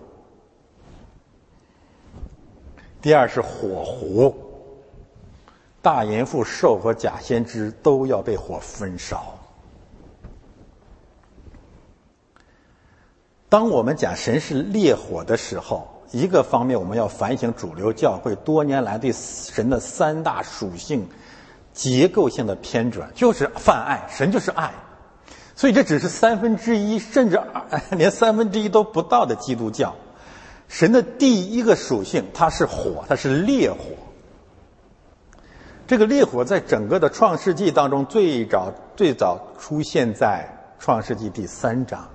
[3.09, 4.37] 第二是火湖，
[5.81, 9.39] 大淫妇兽和假先知都要被火焚烧。
[13.49, 21.09] 当我们讲神是烈火的时候，一个方面我们要反省主流教会多年来对神的三大属性。
[21.73, 24.71] 结构性的偏转就是泛爱，神就是爱，
[25.57, 27.41] 所以这只是三分之一，甚至
[27.93, 29.97] 连三分之一都不到的基督教。
[30.69, 33.79] 神的第一个属性，它是火，它是烈火。
[35.87, 40.47] 这个烈火在整个的创世纪当中最早最早出现在
[40.79, 42.07] 创世纪第三章。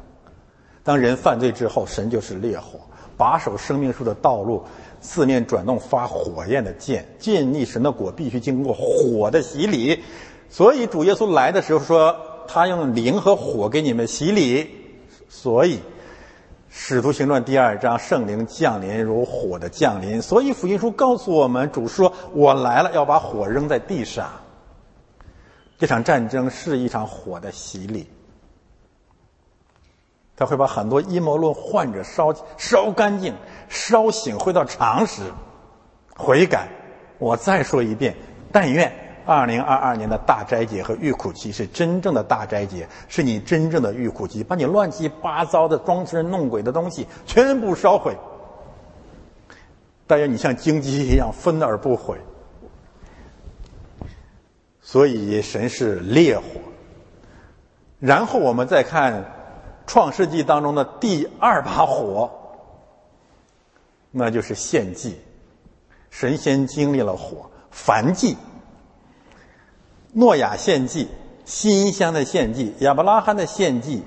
[0.83, 2.79] 当人犯罪之后，神就是烈火，
[3.17, 4.63] 把守生命树的道路。
[5.01, 10.01] 四面转动发火焰的剑，建立神的果必须经过火的洗礼，
[10.49, 12.15] 所以主耶稣来的时候说，
[12.47, 14.69] 他用灵和火给你们洗礼。
[15.27, 15.79] 所以
[16.75, 24.27] 使徒行传第二章圣灵降临如火的降临，所以福音书告诉我们，主说我来了要把火扔在地上。
[25.77, 28.09] 这场战争是一场火的洗礼。
[30.35, 33.35] 他会把很多阴谋论患者烧烧干净、
[33.69, 35.21] 烧醒，回到常识，
[36.15, 36.67] 悔改。
[37.19, 38.15] 我再说一遍，
[38.51, 38.91] 但愿
[39.25, 48.15] 二零二二年的大斋节和欲苦期是真正的大斋节，是你真正的欲苦期，把你乱七八糟的装神弄鬼的东西全部烧毁。
[50.05, 52.17] 但愿你像荆棘一样分而不毁。
[54.81, 56.43] 所以神是烈火，
[57.99, 59.23] 然后我们再看。
[59.85, 62.31] 创世纪当中的第二把火，
[64.11, 65.19] 那就是献祭。
[66.09, 68.37] 神仙经历了火，燔祭、
[70.13, 71.07] 诺亚献祭、
[71.43, 74.03] 新香的献祭、亚伯拉罕的献祭，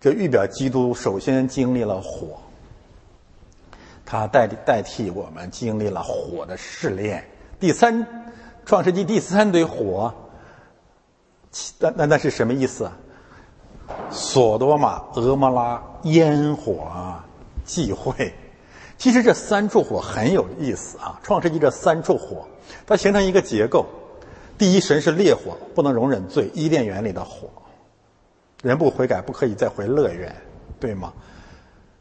[0.00, 2.40] 这预表基督首先经历了火，
[4.04, 7.24] 他代代替我们经历了火的试炼。
[7.58, 8.32] 第三，
[8.64, 10.14] 创世纪第三堆火，
[11.80, 12.90] 那那那是什么意思？
[14.10, 17.20] 索多玛、俄摩拉烟火
[17.64, 18.32] 忌讳。
[18.96, 21.18] 其实这三处火很有意思啊！
[21.24, 22.46] 创世纪这三处火，
[22.86, 23.84] 它形成一个结构：
[24.58, 27.48] 第一，神是烈火，不能容忍罪；伊甸园里的火，
[28.62, 30.34] 人不悔改不可以再回乐园，
[30.78, 31.12] 对吗？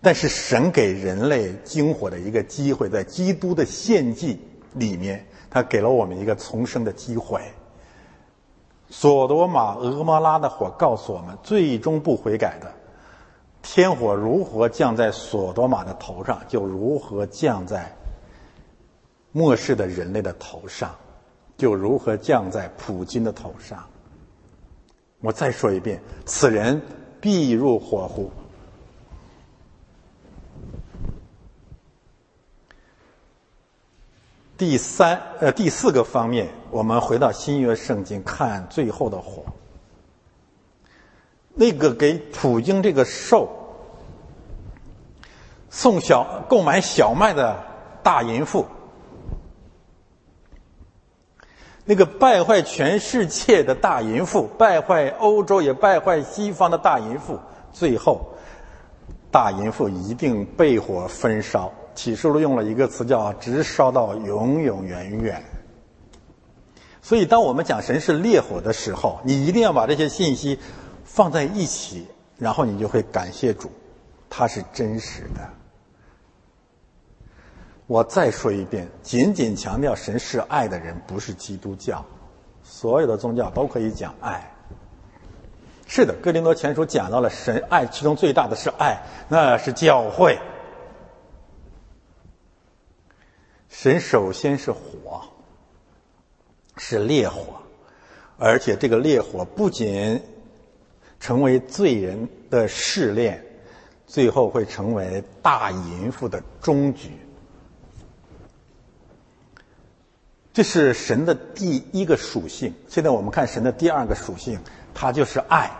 [0.01, 4.39] 但是神给人类经火的一个机会，在基督的献祭
[4.73, 7.41] 里面，他给了我们一个重生的机会。
[8.89, 12.71] 索多玛、俄摩拉的火告诉我们，最终不悔改的。
[13.61, 17.95] 天火如何降在索多玛的头上，就如何降在
[19.31, 20.95] 末世的人类的头上，
[21.61, 23.87] 就如何降在普京的头上。
[25.19, 26.81] 我再说一遍，此人
[27.19, 28.31] 必入火湖。
[34.57, 39.43] 第三，呃，第四个方面，我们回到新约圣经看最后的火。
[41.53, 43.47] 那个给普京这个兽
[45.69, 47.55] 送小购买小麦的
[48.01, 48.65] 大淫妇，
[51.85, 57.39] 那个败坏全世界的大淫妇，败坏欧洲也败坏西方的大淫妇，
[57.71, 58.33] 最后
[59.31, 61.71] 大淫妇一定被火焚烧。
[61.93, 65.43] 启示录用了一个词叫“直烧到永永远远”。
[67.01, 70.57] 所以，当我们讲神是烈火的时候，你一定要把这些信息。
[71.03, 72.07] 放在一起，
[72.37, 73.69] 然后你就会感谢主，
[74.29, 75.60] 他是真实的。
[77.91, 82.05] 我再说一遍，仅仅强调神是爱的人不是基督教，
[82.63, 84.49] 所有的宗教都可以讲爱。
[85.87, 90.39] 是的，哥林多前书讲到了神爱，其中最大的是爱，那是教会。
[93.67, 95.23] 神首先是火，
[96.77, 97.59] 是烈火，
[98.37, 100.21] 而且这个烈火不仅。
[101.19, 103.45] 成为罪人的试炼，
[104.07, 107.11] 最后会成为大淫妇的终局。
[110.53, 112.73] 这是神的第一个属性。
[112.87, 114.59] 现在我们看神的第二个属性，
[114.93, 115.71] 它就是爱。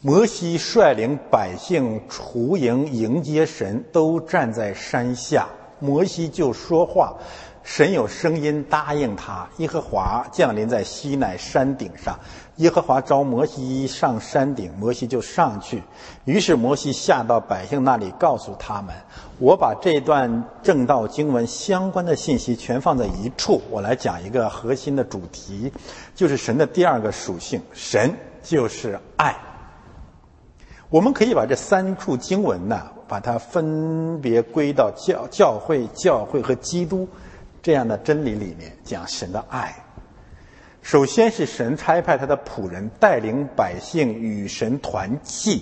[0.00, 5.48] 摩西率领百姓出营迎接神，都站在山下，
[5.80, 7.16] 摩西就说话。
[7.64, 12.18] 神有声音答应他，耶和华降临在西乃山顶上。
[12.58, 15.82] 耶和华召摩西上山顶，摩西就上去。
[16.24, 18.94] 于是摩西下到百姓那里，告诉他们
[19.38, 25.72] ：“我把这段正道经文相关的信息全放在一处，我来讲一个核心的主题，
[26.14, 29.36] 就是神的第二个属性，神就是爱。
[30.90, 37.08] 我们可以把这三处经文呢，把它分别归到教教会、教会和基督。”
[37.60, 39.74] 这样的真理里面讲神的爱，
[40.88, 45.60] 首先是神差派他的仆人带领百姓与神团契，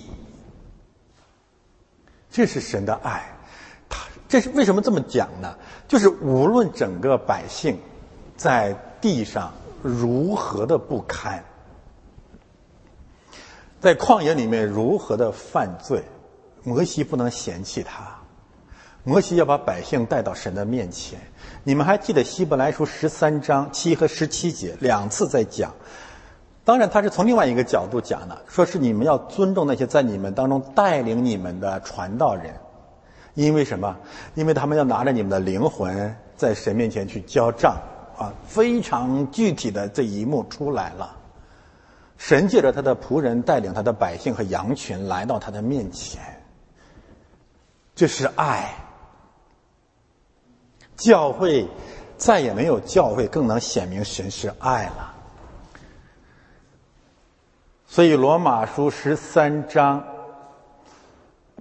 [2.31, 3.29] 这是神的爱。
[3.89, 5.53] 他这是为什么这么讲呢？
[5.85, 7.77] 就是无论整个百姓
[8.37, 9.51] 在地上
[9.81, 11.43] 如何的不堪，
[13.81, 16.01] 在旷野里面如何的犯罪，
[16.63, 18.16] 摩西不能嫌弃他。
[19.07, 21.17] 摩西要把百姓带到神的面前。
[21.63, 25.73] 你们还记得希伯来书十三章七和十七节两次在讲？
[26.65, 32.53] 当然，他是从另外一个角度讲的，说是你们要尊重那些在你们当中带领你们的传道人，
[33.33, 33.95] 因为什么？
[34.35, 37.77] 因为他们要拿着你们的灵魂在神面前去交账
[38.17, 38.33] 啊！
[38.45, 41.15] 非常具体的这一幕出来了。
[42.17, 46.21] 神借着他的仆人带领他的百姓和羊群来到他的面前，
[47.95, 48.73] 这是爱。
[50.97, 51.67] 教会
[52.17, 55.13] 再也没有教会更能显明神是爱了。
[57.87, 60.03] 所以罗马书十三章、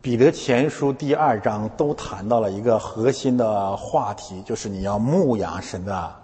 [0.02, 6.14] 彼得前书第二章都谈到了一个核心的话题，就是你要牧养神的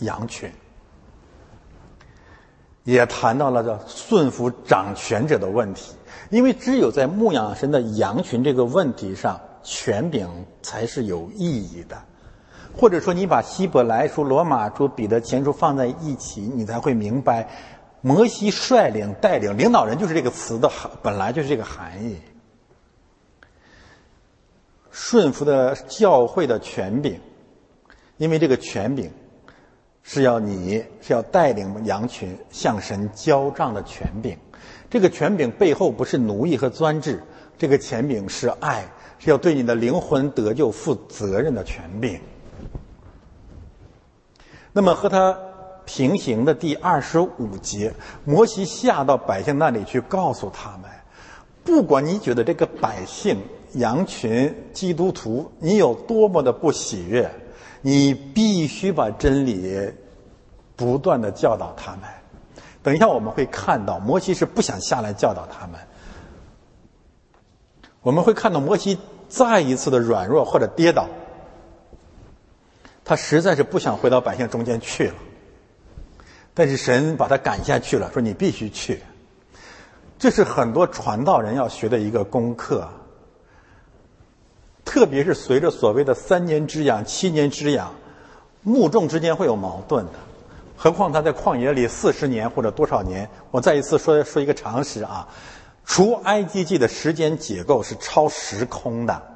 [0.00, 0.50] 羊群，
[2.82, 5.94] 也谈到了这顺服掌权者的问题，
[6.30, 10.28] 因为只有在牧养神的羊群这个问题上，权柄
[10.60, 12.02] 才是有意义的。
[12.76, 17.48] 或者说，你把希伯来书、罗马书、彼得前书放在一起，你才会明白，
[18.00, 20.70] 摩西率领、带领、领导人就是这个词的
[21.00, 22.16] 本来就是这个含义。
[24.90, 27.18] 顺服的教会的权柄，
[28.16, 29.10] 因为这个权柄
[30.02, 34.36] 是要你是要带领羊群向神交账的权柄。
[34.90, 37.22] 这个权柄背后不是奴役和专制，
[37.56, 38.84] 这个权柄是爱，
[39.18, 42.20] 是要对你的灵魂得救负责任的权柄。
[44.74, 45.38] 那么和他
[45.86, 47.94] 平行的第二十五节，
[48.26, 50.90] 摩西下到百姓那里去，告诉他们：
[51.64, 53.38] 不管你觉得这个百姓。
[53.74, 57.28] 羊群基督徒，你有多么的不喜悦，
[57.80, 59.92] 你必须把真理
[60.76, 62.02] 不断的教导他们。
[62.84, 65.80] 等一下我们会看到，摩西是不想下来教导他们。
[68.00, 68.96] 我们会看到摩西
[69.28, 71.08] 再一次的软弱或者跌倒，
[73.04, 75.14] 他实在是不想回到百姓中间去了。
[76.54, 79.02] 但是神把他赶下去了，说你必须去。
[80.18, 82.88] 这是很多传道人要学的一个功课。
[84.84, 87.92] 特别是随着所谓的三年之痒、七年之痒，
[88.62, 90.12] 牧众之间会有矛盾的。
[90.76, 93.28] 何况他在旷野里四十年或者多少年？
[93.50, 95.26] 我再一次说说一个常识啊，
[95.84, 99.33] 除埃及记的时间结构是超时空的。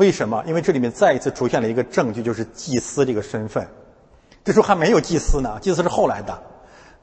[0.00, 0.42] 为什么？
[0.46, 3.68] 因为这里面再一次出现了一个证据，就是祭司这个身份。
[4.42, 6.42] 这时候还没有祭司呢，祭司是后来的。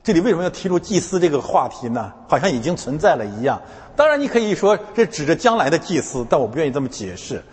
[0.03, 2.11] 这里为什么要提出祭司这个话题呢？
[2.27, 3.61] 好像已经存在了一样。
[3.95, 7.43] 当然，你可以说这指着将来的祭司，但我不愿意这么解释。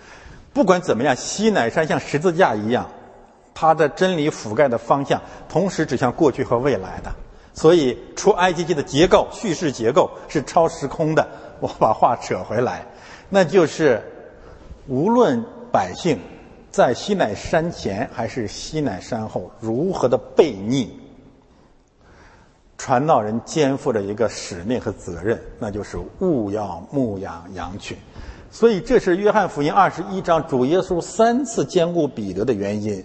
[0.54, 2.88] 不管怎么样，西乃山像十字架一样，
[3.52, 7.12] 它的真理覆盖的方向同时指向过去和未来的。
[7.52, 11.28] 所以，出埃及记的结构、叙事结构是超时空的。
[11.60, 12.86] 我把话扯回来，
[13.28, 14.02] 那就是
[14.86, 16.18] 无论百姓
[16.70, 21.00] 在西乃山前还是西乃山后如何的悖逆。
[22.76, 27.96] 传道人肩负着一个使命和责任，那就是勿要牧养羊群。
[28.50, 33.04] 所以，这是约翰福音二十一章主耶稣三次兼顾彼得的原因。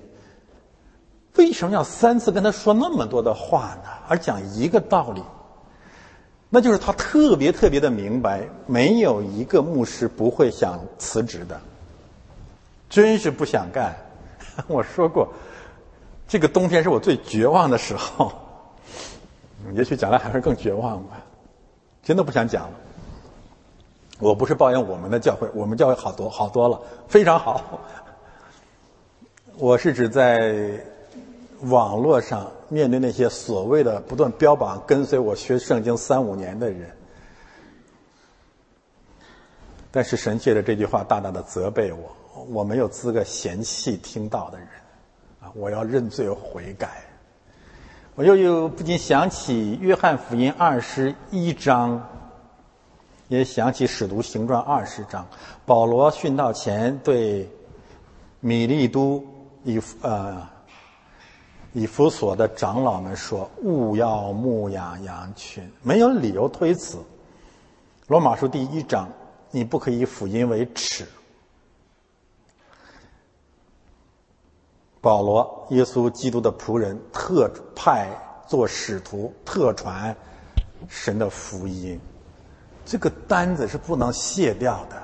[1.38, 3.90] 为什么要三次跟他说那么多的话呢？
[4.08, 5.24] 而讲一个道理，
[6.50, 11.62] 那就是他特别特别的明白，没有一个牧师不会想辞职的，
[12.90, 13.96] 真是不想干。
[14.68, 15.32] 我说过，
[16.28, 18.32] 这个冬天是我最绝望的时候。
[19.76, 21.18] 也许将来还会更绝望吧，
[22.02, 22.72] 真的不想讲了。
[24.20, 27.80] 我不是抱怨我们的教会，我们教会好多好多了，非常好。
[29.58, 30.82] 我是指在
[31.64, 36.90] 网络上面对那些所谓的不断标榜跟随我学圣经三五年的人，
[39.92, 42.16] 但是神借着这句话大大的责备我，
[42.50, 44.68] 我没有资格嫌弃听到的人，
[45.42, 47.04] 啊，我要认罪悔改。
[48.16, 52.06] 我又又不禁想起《约翰福音》二十一章，
[53.30, 55.26] 也想起《使徒行传》二十章。
[55.66, 57.50] 保罗殉道前对
[58.42, 59.24] 米利都
[59.64, 60.46] 以呃
[61.72, 66.98] 以弗所的长老们说：“勿要牧养羊群。”没有理由推辞。
[68.08, 69.08] 罗马书第一章，
[69.52, 71.06] 你不可以辅音为耻。
[75.10, 78.08] 保罗，耶稣基督的仆人，特派
[78.46, 80.16] 做使徒，特传
[80.88, 82.00] 神的福音，
[82.86, 85.02] 这个单子是不能卸掉的。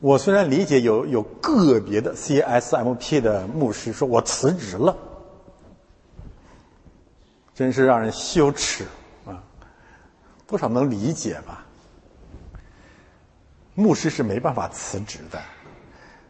[0.00, 4.94] 我虽然理解有有个别的 CSMP 的牧师说我辞职了，
[7.54, 8.84] 真是让人羞耻
[9.24, 9.42] 啊！
[10.46, 11.64] 多少能理解吧？
[13.74, 15.40] 牧师是没办法辞职的。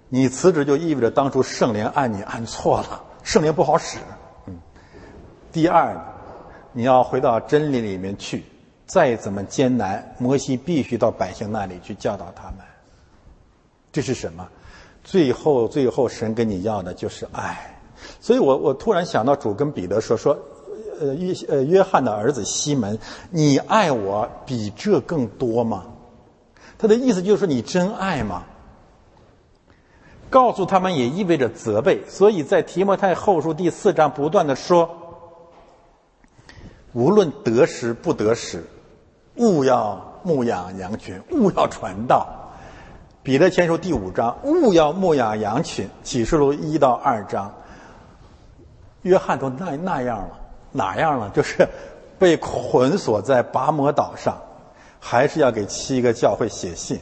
[0.09, 3.99] 你辞职就意味着当初圣灵按你按错了，圣灵不好使。
[4.47, 4.57] 嗯，
[5.51, 5.97] 第二，
[6.73, 8.45] 你要回到真理里面去，
[8.87, 12.59] 再怎么艰难，摩西必须到百姓那里去教导他们。
[13.91, 14.47] 这是什么？
[15.03, 17.79] 最后，最后，神跟你要的就是爱。
[18.21, 20.39] 所以我我突然想到，主跟彼得说说，
[21.01, 22.99] 呃约呃约翰的儿子西门，
[23.31, 25.85] 你爱我比这更多吗？
[26.79, 28.45] 他的意思就是说，你真爱吗？
[30.37, 34.91] 告诉他们也意味着责备，所以在提摩太后书第四章不断的说：
[36.93, 38.63] 无论得时不得时，
[39.37, 42.53] 勿要牧养羊群，勿要传道。
[43.23, 45.89] 彼得前书第五章，勿要牧养羊群。
[46.03, 47.55] 启示录一到二章，
[49.01, 50.39] 约翰都那那样了，
[50.71, 51.31] 哪样了？
[51.31, 51.67] 就是
[52.19, 54.37] 被捆锁在拔摩岛上，
[55.01, 57.01] 还是要给七个教会写信。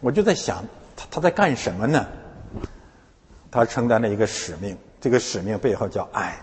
[0.00, 0.64] 我就在想，
[0.96, 2.04] 他他在干什么呢？
[3.54, 6.36] 他承担了一个使命，这个使命背后叫爱。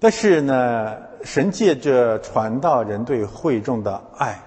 [0.00, 4.40] 但是呢，神借着传道人对会众的爱，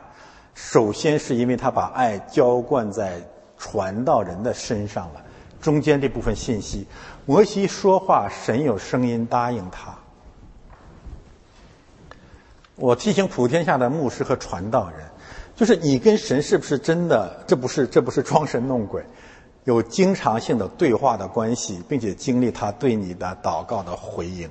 [0.55, 3.21] 首先是因为他把爱浇灌在
[3.59, 5.21] 传道人的身上了。
[5.61, 6.87] 中间这部分信息，
[7.25, 9.95] 摩西说话，神有声音答应他。
[12.75, 14.99] 我提醒普天下的牧师和传道人，
[15.55, 17.43] 就是你跟神是不是真的？
[17.47, 19.05] 这不是，这不是装神弄鬼，
[19.65, 24.49] 有经常性的对话的关系，并且经历他对你的祷告的回应。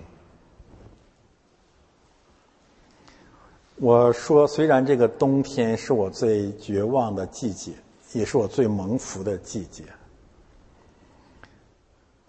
[3.77, 7.73] 我说，虽然这个冬天是我最绝望的季节，
[8.13, 9.85] 也是我最蒙福的季节，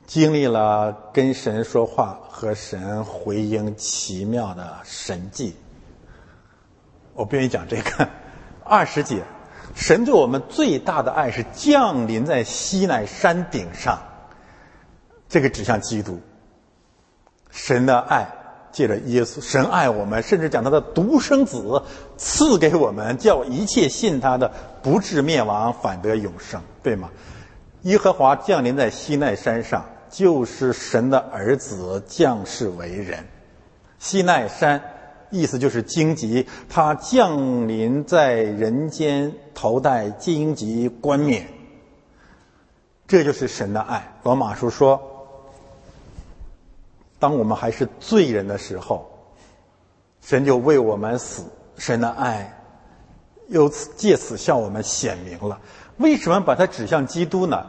[0.08, 5.56] 经历了跟神说话和神回应奇妙的神迹。
[7.14, 8.10] 我不愿意讲这个。
[8.64, 9.24] 二十节，
[9.74, 14.00] 神对我们最大的爱是降临在西奈山顶上，
[15.30, 16.20] 这个指向基督。
[17.50, 18.28] 神的爱。
[18.76, 21.82] 借着耶稣，神爱我们，甚至将他的独生子
[22.18, 24.52] 赐给我们，叫一切信他的
[24.84, 27.10] 不至灭亡，反得永生，对吗？
[27.84, 33.26] 耶和华降临在西奈山上，就是神的儿子降世为人。
[33.98, 34.82] 西奈山
[35.30, 41.48] 意思就是荆棘，他降临在人间，头戴荆棘冠冕。
[43.08, 44.16] 这就是神的爱。
[44.24, 45.12] 罗马书说。
[47.18, 49.10] 当我们还是罪人的时候，
[50.22, 51.44] 神就为我们死，
[51.78, 52.62] 神的爱
[53.48, 55.60] 又借此向我们显明了。
[55.98, 57.66] 为什么把它指向基督呢？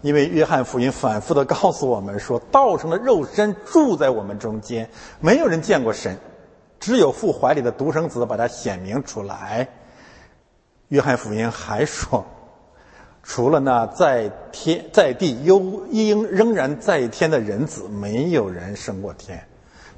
[0.00, 4.88] 因为约翰福音反复的告诉我们说，道成了肉身住在我们中间，
[5.20, 6.18] 没有人见过神，
[6.80, 9.68] 只有父怀里的独生子把它显明出来。
[10.88, 12.24] 约翰福音还说。
[13.22, 19.46] 除了那在天在地又应仍然在天的人子，没有人升过天，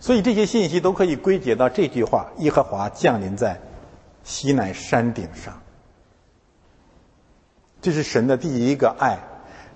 [0.00, 3.60] 所以这些信息都可以归结到这句话：耶和华降临在
[4.24, 5.62] 西乃山顶上。
[7.80, 9.18] 这是神的第一个爱。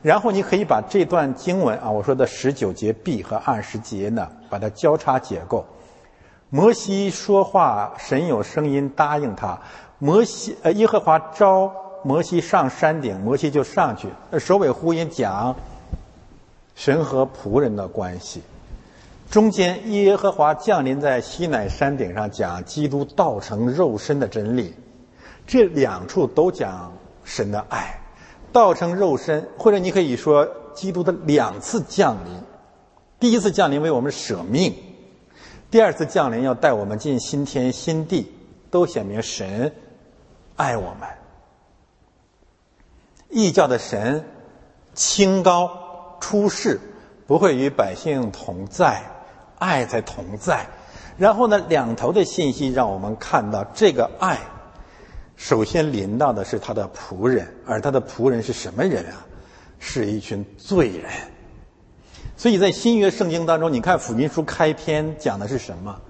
[0.02, 5.64] 然后你可以把这段经文啊，我说的十九节 B 和二十节呢，把它交叉解构。
[6.54, 9.58] 摩西说话，神有声音答应他。
[9.98, 11.74] 摩西呃，耶和华招。
[12.04, 14.08] 摩西上山顶，摩西就上去。
[14.38, 15.56] 首尾呼应讲
[16.76, 18.42] 神和仆人的关系。
[19.28, 24.74] 中间耶和华降临在西乃山顶上，讲基督道成肉身的真理。
[25.48, 26.92] 这两处都讲
[27.24, 27.98] 神的爱，
[28.52, 32.32] 道成肉身，或者你可以说基督的两次降临。
[33.18, 34.72] 第一次降临为我们舍命，
[35.74, 38.32] 第二次降临要带我们进新天新地，
[38.70, 39.74] 都显明神
[40.54, 41.08] 爱我们。
[43.28, 44.24] 异教的神
[44.94, 46.78] 清高出世，
[47.26, 49.02] 不会与百姓同在，
[49.58, 50.64] 爱在同在。
[51.18, 54.38] 然后呢，两头的信息让我们看到，这个爱
[55.34, 59.26] 首先临到的是他的仆人，而他的仆人是什么人啊？
[59.80, 61.10] 是一群罪人。
[62.36, 66.00] 所以在新约圣经当中，你看福音书开篇讲的是什么？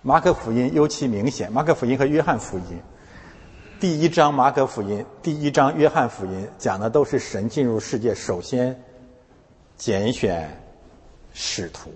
[0.00, 2.64] 马可福音尤其明显，马可福音和约翰福音。
[3.78, 8.80] 第一章马可福音，第一章约翰福音讲的都是神进入世界，首先
[9.76, 10.60] 拣选
[11.34, 11.90] 使徒，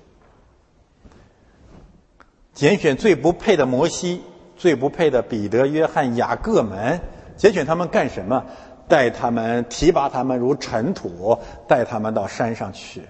[2.52, 4.22] 拣选最不配的摩西，
[4.56, 7.00] 最不配的彼得、约翰、雅各门，
[7.36, 8.44] 拣选他们干什么？
[8.88, 13.02] 带他们提拔他们如尘土，带他们到山上去。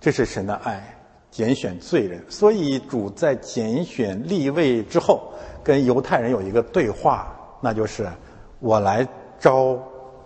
[0.00, 0.96] 这是神的爱，
[1.30, 2.24] 拣选罪人。
[2.28, 5.32] 所以主在拣选立位之后。
[5.64, 8.10] 跟犹太人有一个对话，那就是
[8.58, 9.06] 我来
[9.38, 9.80] 招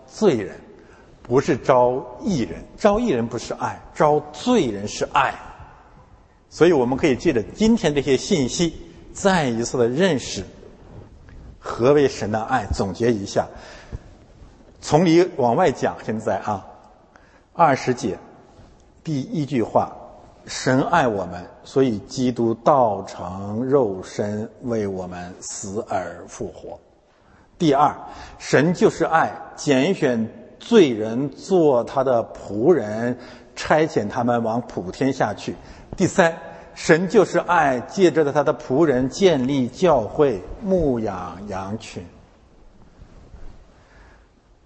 [0.07, 0.57] 罪人，
[1.23, 2.65] 不是招义人。
[2.75, 5.35] 招义人不是爱，招罪人是爱。
[6.49, 8.73] 所以我们可以借着今天这些信息，
[9.13, 10.43] 再一次的认识
[11.67, 12.65] 何为神的爱。
[12.73, 13.47] 总结一下，
[14.81, 16.65] 从里往外讲，现在啊，
[17.53, 18.17] 二十节
[19.03, 19.93] 第一句话。
[20.49, 26.79] 神爱我们，所以基督道成肉身为我们死而复活。
[27.59, 27.93] 第二，
[28.39, 33.19] 神就是爱，拣选罪人做他的仆人，
[33.57, 35.57] 差遣他们往普天下去。
[35.97, 36.39] 第三，
[36.77, 42.05] 神就是爱，借着他的仆人建立教会，牧养羊群。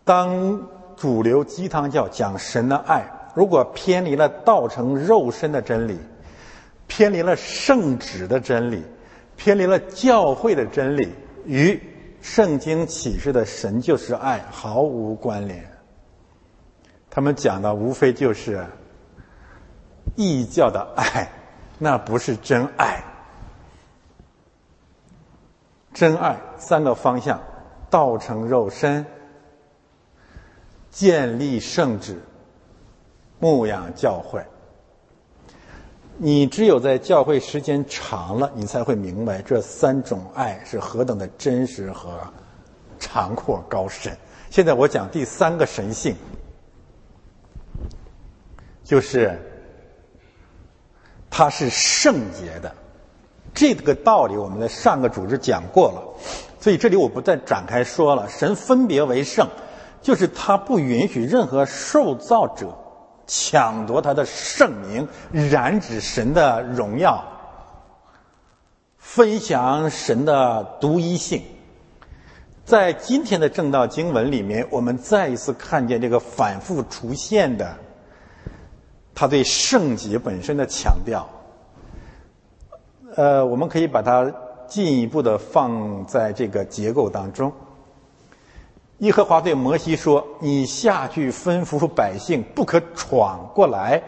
[0.04, 0.60] 当
[0.96, 3.10] 主流鸡汤教讲神的爱。
[3.32, 5.96] 如果偏离了道成肉身的真理，
[6.88, 8.82] 偏离了圣旨的真理，
[9.36, 11.08] 偏离了教会的真理，
[11.46, 11.80] 与
[12.20, 15.64] 圣经启示的神就是爱毫无关联。
[17.08, 18.66] 他们讲的无非就是
[20.16, 21.30] 异教的爱，
[21.82, 23.02] 那不是真爱。
[25.94, 27.40] 真爱三个方向：
[27.88, 29.04] 道成肉身、
[30.90, 32.22] 建立圣旨、
[33.38, 34.44] 牧养教会。
[36.18, 42.20] 你只有在教会时间长了，你才会明白这三种爱是何等的真实和
[42.98, 44.14] 长阔高深。
[44.50, 46.14] 现在我讲第三个神性，
[48.84, 49.36] 就是
[51.30, 52.74] 它是圣洁的。
[53.54, 56.02] 这个道理我们在上个组织讲过了，
[56.60, 58.28] 所以这里我不再展开说了。
[58.28, 59.48] 神分别为圣，
[60.02, 62.76] 就是他不允许任何受造者。
[63.32, 67.22] 抢夺他的圣名，染指神的荣耀，
[68.98, 71.40] 分享神的独一性。
[72.64, 77.76] 在今天的正道经文里面，我们再一次看见这个反复出现的，
[79.20, 81.28] 他对圣洁本身的强调。
[83.14, 84.32] 呃，我们可以把它
[84.66, 87.52] 进一步的放在这个结构当中。
[89.00, 94.02] 耶和华对摩西说：“你下去吩咐百姓，不可闯过来，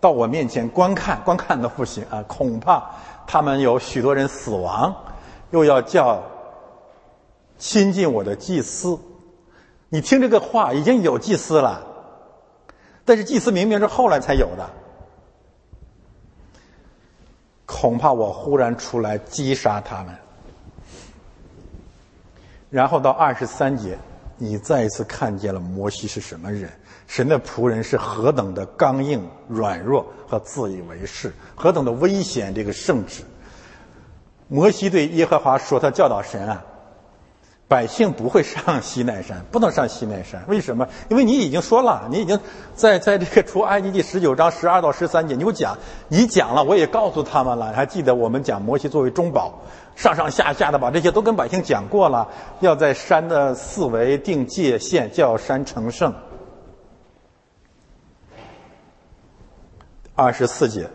[0.00, 2.24] 到我面前观看，观看都不行啊！
[2.26, 2.82] 恐怕
[3.26, 4.94] 他们有许多人死亡，
[5.50, 6.22] 又要叫
[7.58, 8.98] 亲近我的祭司。
[9.90, 11.86] 你听这个话，已经有祭司了，
[13.10, 14.70] 但是祭司明明是后来才有的。
[17.66, 20.14] 恐怕我忽然出来击杀他们。
[22.70, 23.98] 然后到二十三节。”
[24.42, 26.70] 你再一次看见了摩西是什么人？
[27.06, 32.54] 神的仆人是何等的刚硬、软弱和自以为是，何等的危险！
[32.54, 33.22] 这个圣旨，
[34.48, 36.64] 摩西对耶和华说：“他教导神啊，
[37.70, 40.42] 百姓不会上西奈山，不能上西奈山。
[40.48, 40.88] 为什么？
[41.08, 42.40] 因为你已经说了，你已经
[42.74, 47.72] 在在这个出埃及记十九章十二到十三节，你有讲，你讲了，我也告诉他们了。
[47.72, 49.54] 还记得我们讲摩西作为中保。”
[49.94, 52.26] 上上下下的把这些都跟百姓讲过了，
[52.58, 56.12] 要在山的四围定界限，叫山成圣。
[60.16, 60.90] 二十四节，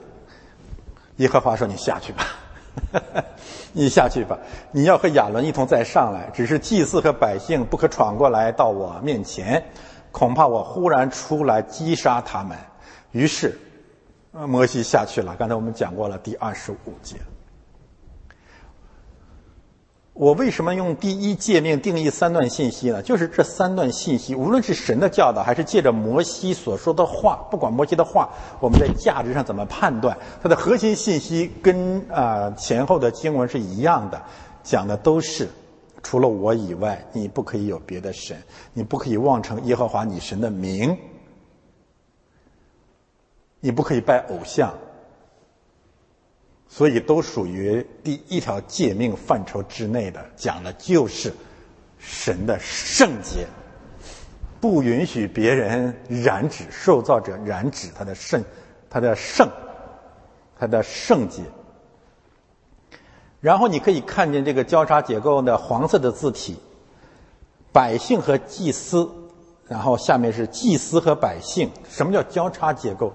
[1.15, 2.25] 耶和华说：“你下去吧，
[3.73, 4.37] 你下去吧，
[4.71, 6.29] 你要和亚伦一同再上来。
[6.33, 9.63] 只是祭祀和百姓不可闯过来到我面前，
[10.11, 12.57] 恐怕我忽然出来击杀他们。”
[13.11, 13.57] 于是，
[14.31, 15.35] 摩西下去了。
[15.37, 17.15] 刚才我们讲过了第二十五节。
[20.15, 23.01] 我为什么用第一诫命定义三段信息呢？
[23.01, 28.29] 就是这三段信息，无论是神的教导，还是借着摩西所说的话，不管摩西的话，
[28.61, 34.21] 我们在价值上怎么判断，它的核心信息跟啊前后的经文是一样的，
[34.63, 35.49] 讲的都是
[36.01, 38.41] 除了我以外，你不可以有别的神，
[38.71, 40.97] 你不可以妄称耶和华你神的名，
[43.59, 44.73] 你不可以拜偶像。
[46.67, 51.33] 所以都属于第一条诫命范畴之内的，讲的就是
[51.97, 53.47] 神的圣洁，
[54.59, 58.43] 不允许别人染指受造者染指他的圣，
[58.89, 59.49] 他的圣，
[60.59, 61.41] 他的圣洁。
[63.39, 66.57] 然后你可以看见这个交叉结构的黄色的字体，
[67.71, 69.07] 百姓和祭司，
[69.67, 71.69] 然后下面是祭司和百姓。
[71.87, 73.13] 什么叫交叉结构？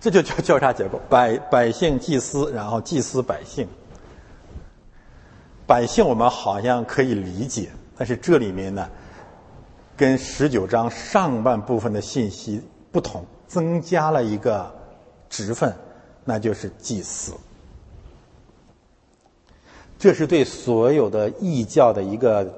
[0.00, 3.68] 这就叫 交叉结构，百百姓祭司，然后祭司百姓。
[5.66, 8.88] 百姓我们好像可以理解，但是这里面呢，
[9.96, 14.74] 跟十九章上半部分的信息不同，增加了一个
[15.28, 15.72] 职分，
[16.24, 17.32] 那就是祭司。
[19.96, 22.52] 这是对所有的异教的一个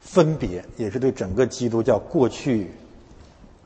[0.00, 2.72] 分别，也是对整个基督教过去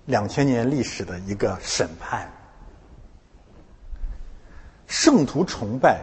[0.04, 2.30] 两千年历史的一个审判。
[4.86, 6.00] 圣徒崇拜，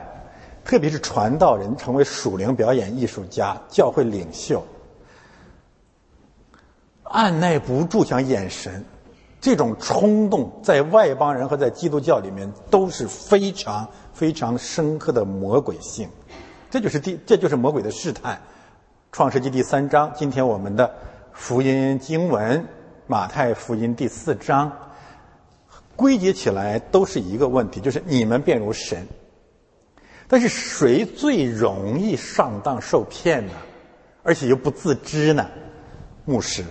[0.66, 4.64] 特别是传道人成为属灵表演艺术家、教会领袖，
[7.04, 8.84] 按耐不住想眼神，
[9.40, 16.10] 这种冲动在外邦人和在基督教里面都是非常非常深刻的魔鬼性。
[16.70, 18.42] 这就是第，这就是魔鬼的试探。
[19.12, 20.92] 创世纪第三章，今天我们的
[21.32, 22.68] 福音经文，
[23.06, 24.72] 马太福音第四章。
[25.96, 29.08] 归结起来都是一个问题，就是你们便如神。
[30.28, 33.54] 但是谁最容易上当受骗呢？
[34.24, 35.46] 而且又不自知呢？
[36.26, 36.64] 牧师、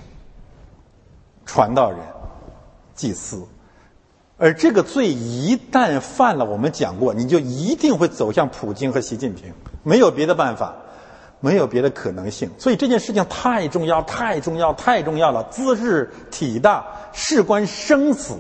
[1.45, 2.01] 传道人、
[2.95, 3.47] 祭司。
[4.39, 9.53] 而这个罪一旦犯了，我们讲过，你就一定会走向普京和习近平，
[9.85, 10.75] 没有别的办法，
[11.39, 12.51] 没有别的可能性。
[12.59, 18.35] 所以这件事情太重要，太重要，太重要了，兹事体大，事关生死。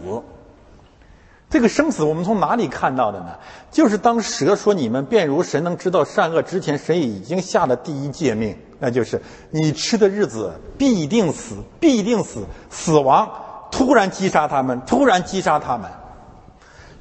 [1.53, 3.37] 这个生死我们从哪里看到的呢？
[3.71, 13.31] 就是当蛇说你们便如神能知道善恶之前，神已经下了第一诫命，那就是你吃的日子必定死，必定死，死亡
[13.71, 15.91] 突然击杀他们，突然击杀他们，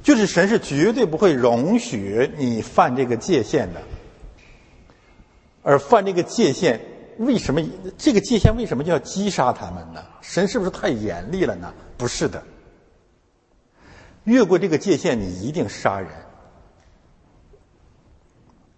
[0.02, 3.80] 就是神是绝对不会容许你犯这个界限的。
[5.62, 6.78] 而犯这个界限，
[7.16, 7.62] 为什么
[7.96, 10.02] 这个界限为什么就要击杀他们呢？
[10.20, 11.72] 神是不是太严厉了呢？
[11.96, 12.42] 不是的，
[14.24, 16.08] 越过这个界限，你一定杀人。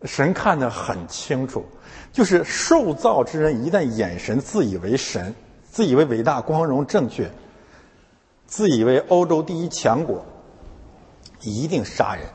[0.04, 1.64] 神看得很清楚，
[2.12, 5.34] 就是受造之人一旦眼神自以为神，
[5.70, 7.30] 自以为伟大、光荣、正确，
[8.46, 10.24] 自以为欧洲第一强国，
[11.40, 12.26] 一定杀人。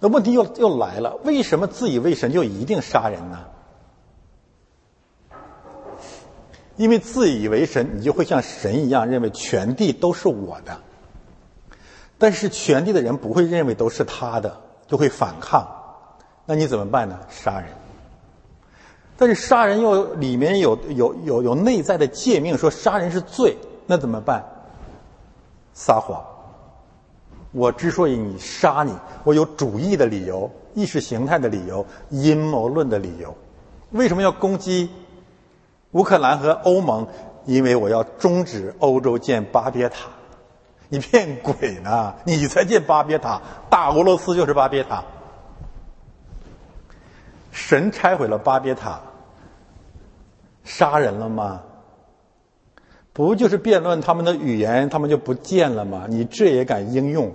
[0.00, 3.46] 那问题又又来了，为什么自以为神就一定杀人呢？
[6.76, 10.80] 因为自以为神，你就会像神一样认为全地都是我的。
[12.18, 15.66] 但是全地的人不会认为都是他的，就会反抗。
[16.44, 17.18] 那你怎么办呢？
[17.30, 17.68] 杀人。
[19.16, 23.56] 但是杀人又里面有有有有内在的诫命，说杀人是罪，
[23.86, 24.44] 那怎么办？
[25.74, 26.24] 撒谎。
[27.52, 28.92] 我之所以你杀你，
[29.24, 33.34] 我有主义的理由、意识形态的理由、阴谋论的理由。
[33.92, 34.90] 为什么要攻击？
[35.92, 37.06] 乌克兰和欧盟，
[37.46, 40.10] 因为我要终止欧洲建巴别塔，
[40.88, 42.14] 你骗鬼呢？
[42.24, 45.04] 你才建巴别塔，大俄罗斯就是巴别塔。
[47.50, 49.00] 神拆毁了巴别塔，
[50.64, 51.62] 杀人了吗？
[53.12, 56.06] 不就是辩论他们的语言，他们就不见了吗？
[56.08, 57.32] 你这也敢应用？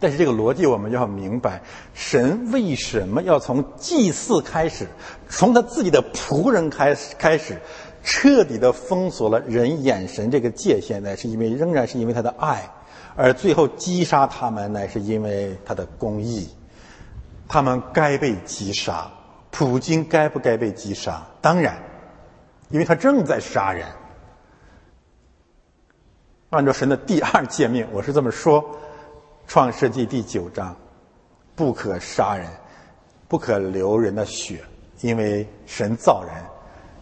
[0.00, 1.62] 但是这个逻辑我们要明白，
[1.94, 4.86] 神为什么要从祭祀开始，
[5.28, 7.60] 从他自己的仆人开始开始，
[8.10, 11.14] 彻底的封锁了人眼神这个界限呢？
[11.14, 12.66] 是因为仍然是因为他的爱，
[13.14, 16.48] 而最后击杀他们呢是因为他的公义，
[17.46, 19.06] 他们该被击杀。
[19.50, 21.22] 普京该不该被击杀？
[21.42, 21.76] 当然，
[22.70, 23.86] 因为他正在杀人。
[26.48, 28.64] 按照神的第二诫命，我是这么说。
[29.46, 30.74] 创世纪第九章，
[31.54, 32.48] 不可杀人，
[33.28, 34.64] 不可流人的血，
[35.02, 36.32] 因为神造人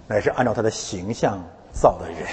[0.06, 1.42] 乃是按照他的形象
[1.72, 2.26] 造的人。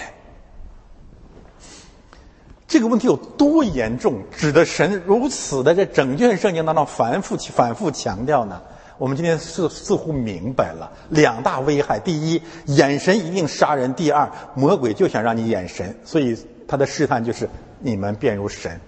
[2.67, 4.23] 这个问题有多严重？
[4.31, 8.61] 指的神如此的在整卷圣经当中反复反复强调呢？
[8.97, 17.49] 我们今天似似乎明白了两大危害：第一，眼神一定杀人；第二，魔鬼就想让你眼神，所以他的试探就是
[17.79, 18.79] 你们变如神。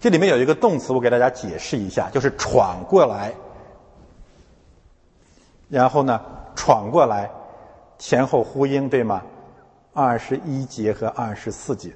[0.00, 3.32] 这里面有一个动词，我给大家解释一下，就是闯过来。
[5.68, 6.20] 然后呢，
[6.54, 7.30] 闯过来，
[8.00, 9.22] 前后呼应，对吗？
[9.92, 11.92] 二十一节和二十四节，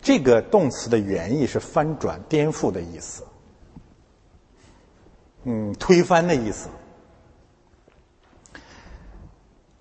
[0.00, 3.24] 这个动词的原意是翻转、颠覆的意思，
[5.42, 6.68] 嗯，推翻的意思。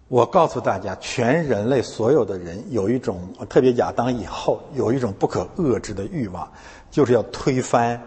[0.07, 6.51] 我告诉大家，全人类所有的人有一种，特别亚当以后有一种不可遏制的欲望。
[6.89, 8.01] 就是要推翻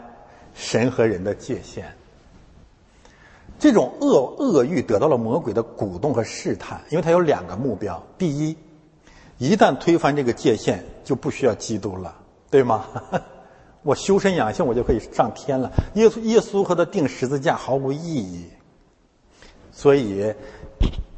[0.55, 1.85] 神和人的界限。
[3.61, 8.57] 这种恶恶欲得到了魔鬼的鼓动和试探，因为他有两个目标：第一，
[9.37, 12.17] 一旦推翻这个界限，就不需要基督了，
[12.51, 12.87] 对吗？
[13.85, 15.71] 我修身养性，我就可以上天了。
[15.95, 18.47] 耶稣耶稣和他钉十字架毫无意义。
[19.73, 20.35] 所以，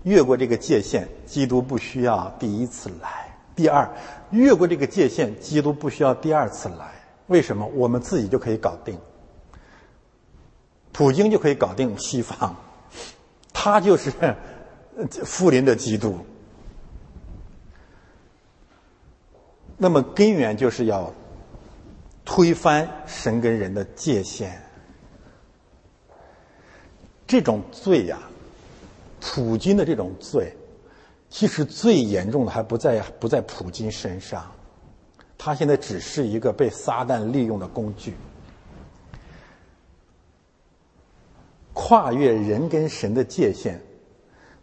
[0.02, 3.08] 越过这个界限，基督不需要第一次来；
[3.54, 3.88] 第二，
[4.30, 6.92] 越过这个界限，基督不需要第二次来。
[7.28, 8.98] 为什么我们自己就可以搞定？
[10.92, 12.54] 普京就可以搞定西方，
[13.52, 14.12] 他就是
[15.24, 16.18] 富林的基督。
[19.78, 21.12] 那么根源就是要
[22.24, 24.62] 推翻神跟人的界限。
[27.26, 28.20] 这种罪呀，
[29.20, 30.54] 普京的这种罪，
[31.30, 34.52] 其实最严重的还不在不在普京身上。
[35.38, 38.14] 他现在只是一个被撒旦利用的工具，
[41.72, 43.80] 跨越人跟神的界限，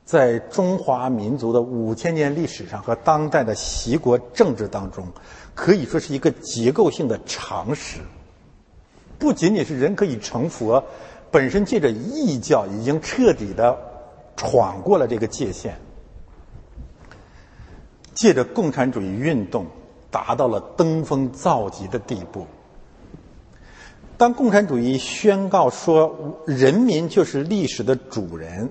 [0.05, 5.07] 在中华民族的五千年历史上和当代的习国政治当中，
[5.53, 7.99] 可以说是一个结构性的常识。
[9.17, 10.83] 不仅仅是人可以成佛，
[11.31, 13.77] 本身借着异教已经彻底的
[14.35, 15.77] 闯过了这个界限，
[18.13, 19.65] 借着共产主义运动。
[20.11, 22.47] 达到了登峰造极的地步。
[24.19, 28.69] 当共产主义宣告说人民就是历史的主人，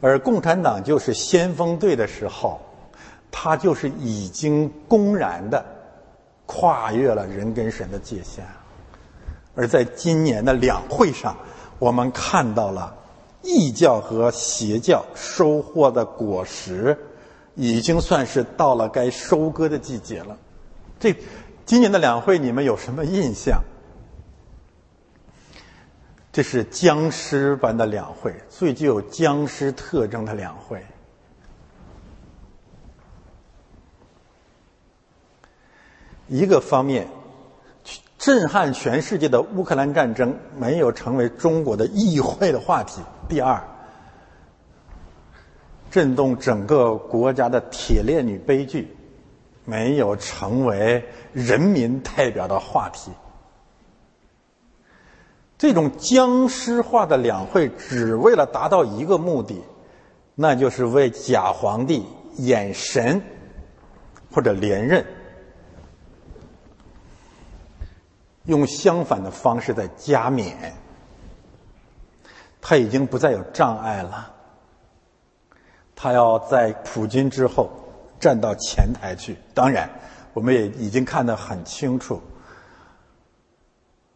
[0.00, 2.58] 而共产党就是先锋队的时候，
[3.30, 5.62] 他就是已经公然的
[6.46, 8.42] 跨越了人跟神的界限。
[9.54, 11.36] 而在今年的两会上，
[11.78, 12.96] 我们看到了
[13.42, 16.96] 异教和邪教收获的果实，
[17.54, 20.34] 已经算是到了该收割的季节了。
[20.98, 21.14] 这
[21.66, 23.60] 今年的两会，你们有什么印象？
[26.32, 30.84] 这是僵尸般的两会，最具有僵尸特征的两会。
[36.28, 37.08] 一个方面，
[38.16, 43.60] 震撼全世界的乌克兰战争没有成为中国的议会的话题；第二，
[45.90, 48.95] 震动整个国家的铁链女悲剧
[49.66, 51.04] 没有成为
[51.34, 53.10] 人民代表的话题。
[55.58, 59.62] 这种僵尸化的两会，只为了达到一个目的，
[60.34, 62.06] 那就是为假皇帝
[62.36, 63.22] 眼神
[64.30, 65.04] 或者连任，
[68.44, 70.74] 用相反的方式在加冕。
[72.60, 74.34] 他已经不再有障碍了，
[75.94, 77.70] 他要在普京之后
[78.20, 79.36] 站到前台去。
[79.54, 79.88] 当然，
[80.32, 82.20] 我们也已经看得很清楚，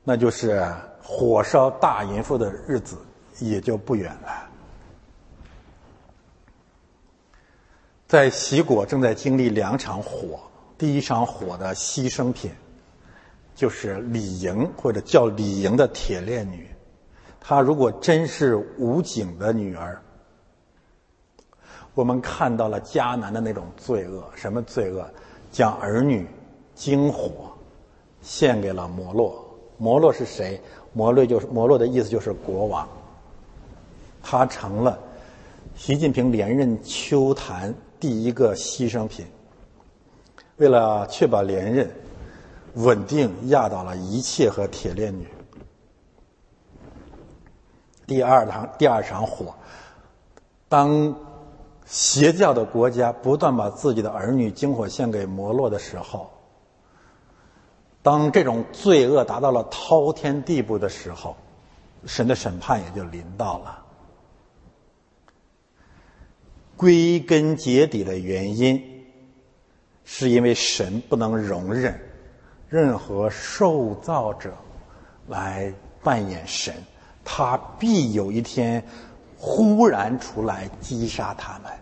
[0.05, 0.65] 那就是。
[1.03, 2.97] 火烧大淫妇的日子
[3.41, 4.49] 也就不远了。
[8.07, 10.39] 在齐国正在经历两场火，
[10.79, 12.53] 第一场火的牺牲品
[13.57, 16.71] 就是李莹或者叫李莹的铁链女。
[17.41, 20.01] 她如果真是武警的女儿，
[21.95, 25.09] 我们看到了迦南的那种罪恶，什么罪恶？
[25.53, 26.27] 将儿女
[26.75, 27.51] 经火
[28.23, 29.45] 献给了摩洛。
[29.77, 30.61] 摩洛是谁？
[30.93, 32.89] 摩洛就是摩洛的意思，就是国王。
[34.23, 34.99] 他成了
[35.75, 39.27] 习近平连任秋坛第一个牺牲品。
[40.59, 41.91] 为了确保连任，
[42.75, 45.27] 稳定压倒了一切和铁链女。
[48.07, 49.55] 第二场第二场火，
[50.69, 51.15] 当
[51.91, 56.31] 邪教的国家不断把自己的儿女经火献给摩洛的时候。
[58.01, 61.37] 当这种罪恶达到了滔天地步的时候，
[62.07, 63.85] 神的审判也就临到了。
[66.77, 69.05] 归根结底的原因，
[70.05, 72.01] 是因为神不能容忍
[72.69, 74.55] 任何受造者
[75.27, 75.75] 来
[76.05, 76.73] 扮演神，
[77.25, 78.83] 他必有一天
[79.41, 81.73] 忽然出来击杀他们。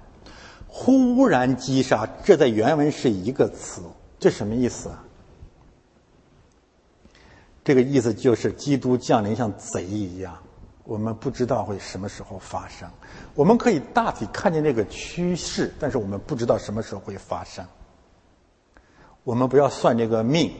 [0.68, 3.82] 忽然击杀，这在原文是一个词，
[4.16, 5.04] 这什么意思啊？
[7.64, 10.38] 这个意思就是，基督降临像贼一样，
[10.84, 12.88] 我们不知道会什么时候发生。
[13.34, 17.66] 我们可以大体看见这个趋势，但是我们不知道什么时候会发生。
[19.24, 20.52] 我们不要算这个命，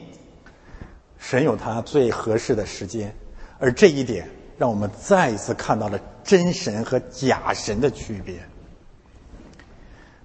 [1.17, 3.15] 神有他最合适的时间。
[3.57, 5.99] 而这一点，让我们再一次看到了
[6.29, 8.35] 真神和假神的区别。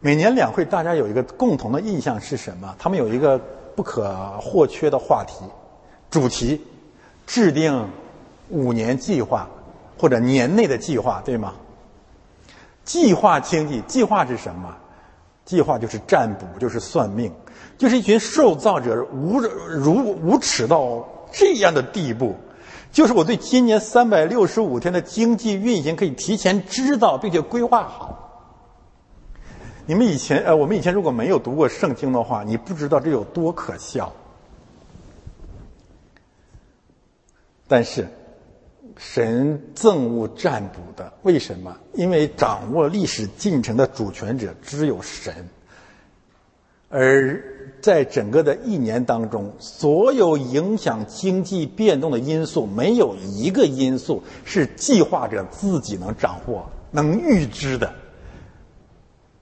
[0.00, 2.76] 每年两会，大家有一个共同的印象是什么？
[2.78, 3.40] 他们有一个
[3.74, 5.46] 不可或缺的话题、
[6.10, 6.60] 主题。
[7.26, 7.88] 制定
[8.50, 9.48] 五年计划
[9.96, 11.54] 或者年内的计划，对吗？
[12.84, 14.76] 计划经济，计划是什么？
[15.46, 17.32] 计划就是占卜，就是算命，
[17.78, 22.36] 就是一群受造者无如无耻到这样的地步，
[22.94, 28.20] 就是我对今年三百六十五天的经济运行可以提前知道并且规划好。
[29.84, 34.12] 你们以前呃，我们以前如果没有读过圣经的话，你不知道这有多可笑。
[37.66, 38.08] 但是，
[38.96, 41.76] 神憎恶占卜的，为什么？
[41.94, 45.48] 因为掌握历史进程的主权者只有神。
[46.96, 47.42] 而
[47.80, 57.92] 在整个的一年当中，所有影响经济变动的因素，没有一个因素是计划者自己能掌握、能预知的。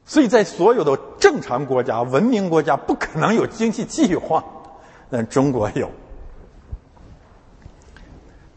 [0.07, 4.42] 所以在所有的正常国家、文明国家，不可能有经济计划，
[5.11, 5.90] 但中国有。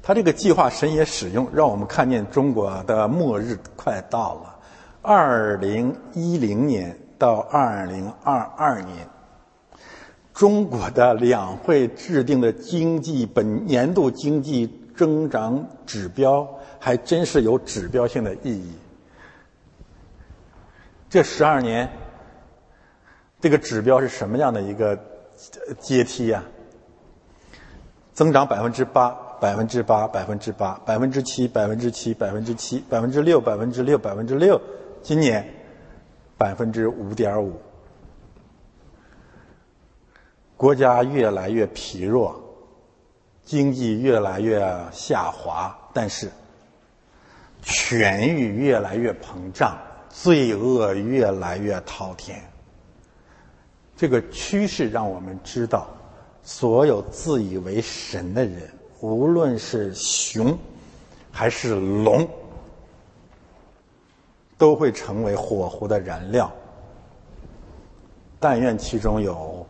[0.02, 4.56] 他这个计划神也使用，让我们看见中国的末日快到了。
[5.02, 9.08] 二零一零年到二零二二年，
[10.32, 16.48] 中国的两会制定的经济本年度经济增长指标，
[16.78, 18.74] 还真是有指标性的意义。
[21.10, 21.90] 这十二年，
[23.42, 25.00] 这个指标是什么样的一个
[25.80, 26.44] 阶梯呀？
[28.14, 29.18] 增长百分之八。
[29.42, 34.62] 百分之八，百分之八，百分之七，百分之七，百分之七，百分之六，百分之六，百分之六。
[35.04, 35.46] 今年
[36.38, 37.60] 百分之五点五。
[40.58, 42.42] 国家越来越疲弱，
[43.44, 44.60] 经济越来越
[44.92, 46.32] 下滑，但是
[47.62, 49.78] 权欲越来越膨胀，
[50.10, 52.42] 罪恶越来越滔天。
[53.98, 55.88] 这个趋势让我们知道，
[56.44, 58.70] 所有自以为神的人，
[59.02, 60.58] 无论是熊
[61.32, 62.28] 还是龙，
[64.58, 66.52] 都会成为火湖的燃料。
[68.40, 69.66] 但愿其中有。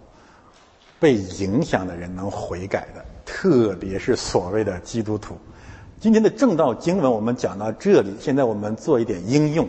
[0.97, 5.37] 被影响的人能悔改的，特别是所谓的基督徒。
[5.99, 9.67] 今天的正道经文我们讲到这里，现在我们做一点应用。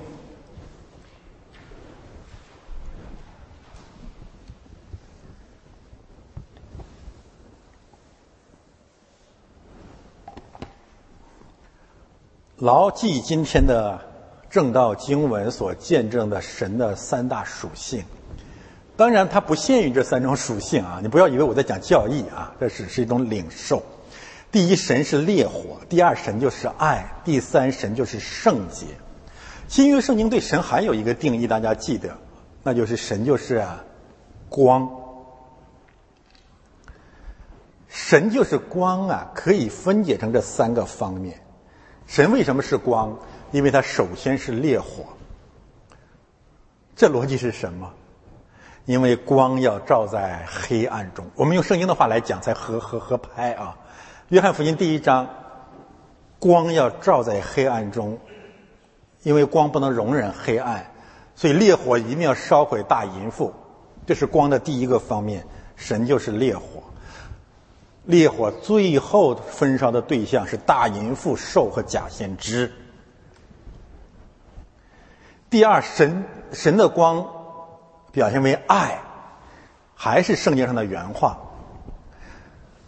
[12.59, 14.01] 牢记今天的
[14.51, 18.05] 正道经文所见证的神的三大属性。
[18.97, 21.01] 当然，它不限于这三种属性啊！
[21.03, 23.83] 你不要以为我在讲教义啊，这只是一种领受。
[24.51, 28.87] 第一，神是烈火；第二，神就是爱；第三，神就是圣洁。
[29.69, 32.17] 新约圣经对神还有一个定义，大家记得，
[32.63, 33.67] 那就是神就是
[34.49, 34.89] 光。
[37.89, 41.39] 神就是光啊，可以分解成这三个方面。
[42.07, 43.19] 神为什么是光？
[43.53, 45.05] 因为它首先是烈火。
[46.95, 47.93] 这逻辑是什么？
[48.87, 53.77] 因为光要照在黑暗中，我们用圣经的话来讲才合合合拍啊。
[54.29, 55.29] 约翰福音第一章，
[56.39, 58.19] 光要照在黑暗中，
[59.25, 60.89] 因为光不能容忍黑暗，
[61.35, 63.53] 所以烈火一定要烧毁大淫妇，
[64.07, 65.45] 这是光的第一个方面。
[65.75, 66.83] 神就是烈火，
[68.05, 72.73] 烈火最后焚烧的对象是大淫妇、兽和假先知。
[75.51, 77.27] 第二，神神的光。
[78.13, 78.99] 表现为爱，
[79.95, 81.37] 还是圣经上的原话。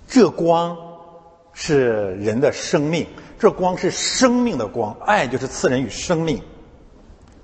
[0.06, 0.74] 这光
[1.52, 3.06] 是人的生命，
[3.38, 6.42] 这光是生命的光，爱就是赐人与生命。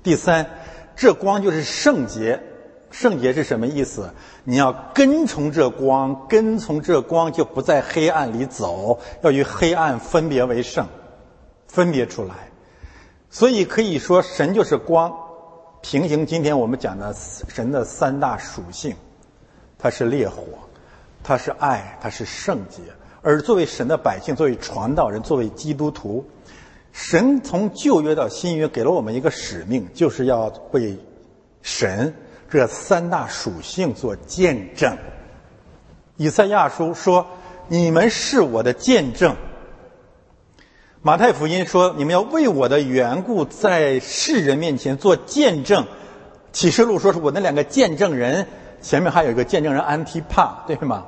[0.03, 0.49] 第三，
[0.97, 2.43] 这光就是圣洁，
[2.91, 4.15] 圣洁是什么意思？
[4.45, 10.89] 你要跟从这光，跟从这光就不在黑暗里走，要与黑暗分别为圣，
[11.69, 12.35] 分别出来。
[13.35, 15.13] 所以可以说，神就是光。
[15.83, 17.13] 平行今天我们讲的
[17.49, 18.95] 神的三大属性，
[19.77, 20.45] 它是烈火，
[21.25, 22.81] 它是爱，它是圣洁。
[23.23, 26.25] 而作为神的百姓，作为传道人，作为基督徒，
[26.93, 30.97] 神从旧约到新约给了我们一个使命，就是要为
[31.61, 32.15] 神
[32.49, 34.97] 这三大属性做见证。
[36.17, 37.27] 以赛亚书说
[37.67, 39.35] ：“你们是我的见证。”
[41.07, 45.87] 马太福音说：“你们要为我的缘故，在世人面前做见证。”
[46.51, 48.49] 启示录说：“是我那两个见证人，
[48.81, 51.05] 前面还有一个见证人安提帕，对吗？”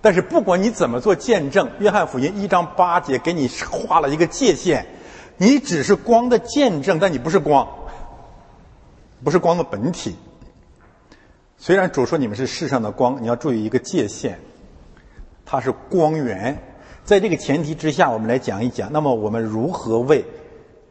[0.00, 4.86] 但是不管你怎么做见证，约翰福音一章八节给你画了一个界限：
[5.36, 7.68] 你只是光的见证，但你不是光，
[9.22, 10.16] 不是光的本体。
[11.58, 14.40] 虽然主说你们是世上的光，你要注意一个界限，
[15.44, 16.58] 它是光源。
[17.04, 20.24] 在这个前提之下，我们来讲一讲，那么我们如何为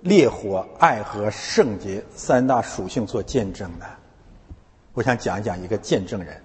[0.01, 3.85] 烈火、爱和圣洁三大属性做见证呢？
[4.93, 6.41] 我想讲一讲一个见证人，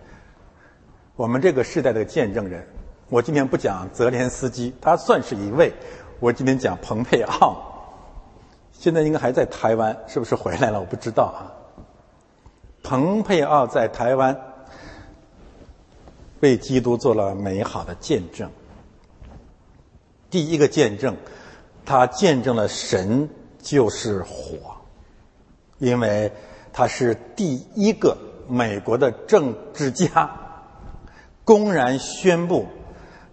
[1.16, 2.64] 我们这个时代的见证人。
[3.08, 5.72] 我今天不讲泽连斯基，他算是一位。
[6.20, 7.56] 我今天讲蓬佩奥，
[8.72, 10.78] 现在应该还在台湾，是不是回来了？
[10.80, 11.50] 我不知道啊。
[12.82, 14.38] 蓬佩奥在台湾
[16.40, 18.48] 为基督做了美好的见证。
[20.34, 21.16] 第一个见证，
[21.86, 23.28] 他见证了神
[23.62, 24.74] 就是火，
[25.78, 26.32] 因为
[26.72, 30.28] 他是第一个美国的政治家，
[31.44, 32.66] 公然宣布，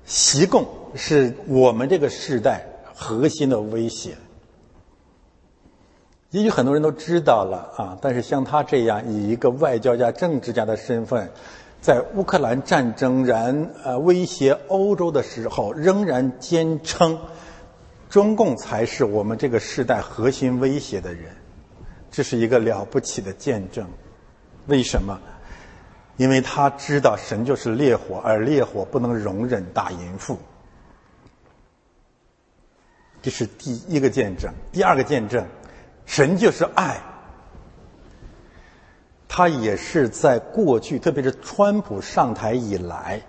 [0.05, 4.15] 习共是我们这个时代核心的威胁。
[6.29, 11.31] 也许很多人都知道了啊，但是像他这样以一个外交家、政治家的身份。
[11.81, 17.19] 在乌克兰战争然呃威胁欧洲的时候，仍然坚称
[18.07, 21.35] 中共才是我们这个时代核心威胁的人，
[22.11, 23.87] 这是一个了不起的见证。
[24.67, 25.19] 为什么？
[26.17, 30.37] 因为他知道神就是烈火，而烈火不能容忍大淫妇。
[33.23, 34.53] 这是第一个见证。
[34.71, 35.47] 第二个见证，
[36.05, 37.01] 神就是爱。
[39.33, 43.21] 他也是在过去，特别是川普上台以来，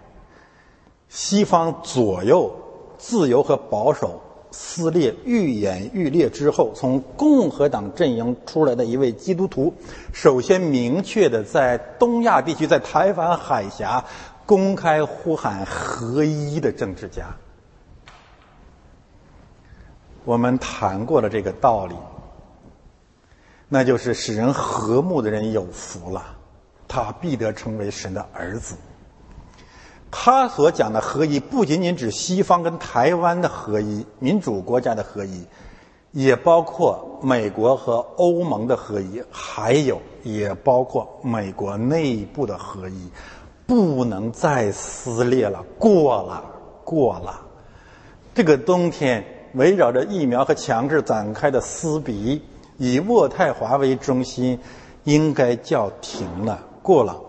[1.08, 2.52] 西方左右
[2.98, 4.20] 自由和保守
[4.50, 9.72] 撕裂愈演愈烈之后，从共和党阵营出来的一位基督徒，
[10.12, 14.04] 首先明确的在东亚地区，在台湾海峡
[14.44, 17.26] 公开呼喊合一的政治家。
[20.24, 21.94] 我们谈过了这个道理，
[23.74, 26.22] 那就是使人和睦的人有福了，
[26.86, 28.74] 他必得成为神的儿子。
[30.10, 35.46] 他所讲的合一，不仅仅指西方跟台湾的合一、民主国家的合一，
[36.10, 43.10] 也包括美国和欧盟的合一，还有也包括美国内部的合一，
[43.66, 46.44] 不能再撕裂了，过了，
[46.84, 47.40] 过了。
[48.34, 49.24] 这个冬天
[49.54, 52.42] 围绕着疫苗和强制展开的撕逼，
[52.82, 54.58] 以渥太华为中心，
[55.04, 57.20] 应该叫停了，过了。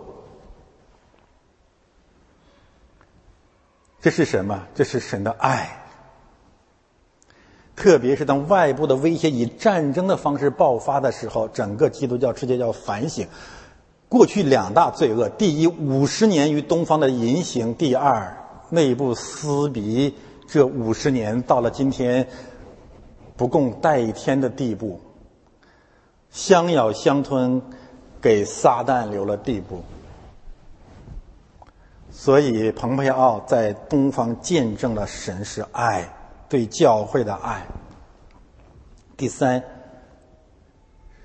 [4.02, 4.64] 这是什么？
[4.74, 5.80] 这是神的爱。
[7.76, 13.28] 特别是当外部的威胁以战争的方式爆发的时候，整个基督教世界要反省
[14.10, 18.36] 过去两大罪恶：第一，五十年于东方的淫行；第二，
[18.72, 20.16] 内部撕逼。
[20.48, 22.28] 这五十年到了今天
[23.38, 25.00] 不共戴天的地步，
[26.34, 27.62] 相咬相吞，
[28.20, 29.84] 给撒旦留了地步。
[32.12, 36.12] 所以，蓬佩奥在东方见证了神是爱，
[36.50, 37.64] 对教会的爱。
[39.16, 39.64] 第三，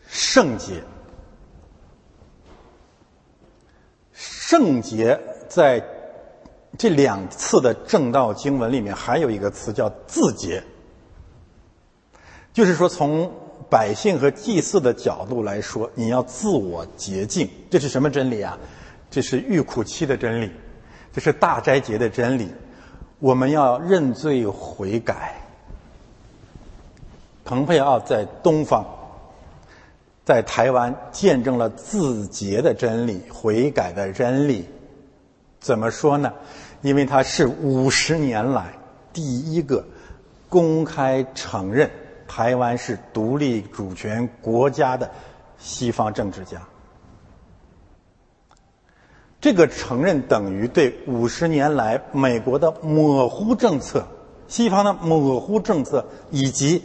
[0.07, 0.83] 圣洁。
[4.13, 5.19] 圣洁
[5.49, 5.83] 在
[6.77, 10.63] 这两次的正道经文里面还有一个词叫自洁，
[12.53, 13.31] 就是说从
[13.71, 17.49] 百姓和祭祀的角度来说，你要自我洁净。
[17.71, 18.59] 这是什么真理啊？
[19.11, 20.51] 这是欲苦期的真理。
[21.13, 22.49] 这是大斋节的真理，
[23.19, 25.35] 我们要认罪悔改。
[27.45, 28.85] 蓬佩奥在东方，
[30.25, 34.69] 在台湾见证了自洁的真理、悔改的真理。
[35.59, 36.33] 怎么说呢？
[36.83, 38.73] 因为他是五十年来
[39.13, 39.85] 第一个
[40.49, 41.91] 公开承认
[42.29, 45.11] 台湾是独立主权国家的
[45.59, 46.61] 西方政治家。
[49.41, 54.07] 这个承认等于对五十年来美国的模糊政策、
[54.47, 56.85] 西方的模糊政策，以及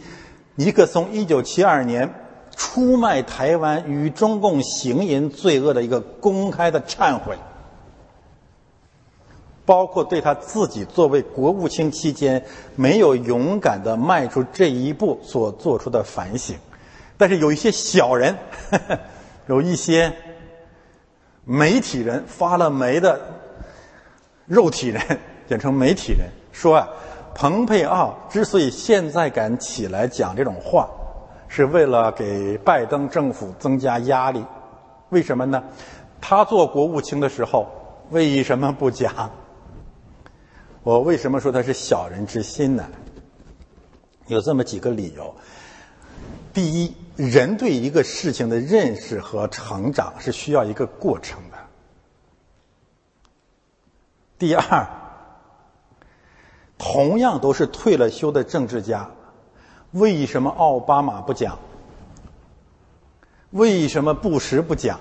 [0.54, 2.14] 尼克松一九七二年
[2.56, 7.36] 出卖台湾与中共行淫罪恶的一个公开的忏悔，
[9.66, 12.44] 包括对他自己作为国务卿期间
[12.76, 16.56] 没有勇敢的迈出这一步所做出的反省。
[17.16, 18.36] 但是有一些小人，
[19.46, 20.12] 有一些。
[21.46, 23.20] 媒体人发了霉的
[24.46, 25.02] 肉体人，
[25.46, 26.88] 简称媒体人，说啊，
[27.34, 30.88] 蓬佩奥之所以现在敢起来讲这种话，
[31.46, 34.42] 是为了给拜登政府增加压力。
[35.10, 35.62] 为什么呢？
[36.18, 37.66] 他做国务卿的时候
[38.08, 39.30] 为什么不讲？
[40.84, 42.88] 我为什么说他是小人之心呢？
[44.28, 45.34] 有这么几个理由。
[46.52, 46.94] 第一。
[47.16, 51.56] 人对一个事情的认识和成长是需要一个过程的。
[54.36, 54.88] 第二，
[56.76, 59.12] 同样都是退了休的政治家，
[59.92, 61.60] 为什么奥巴马不讲？
[63.50, 64.98] 为什么布什不讲？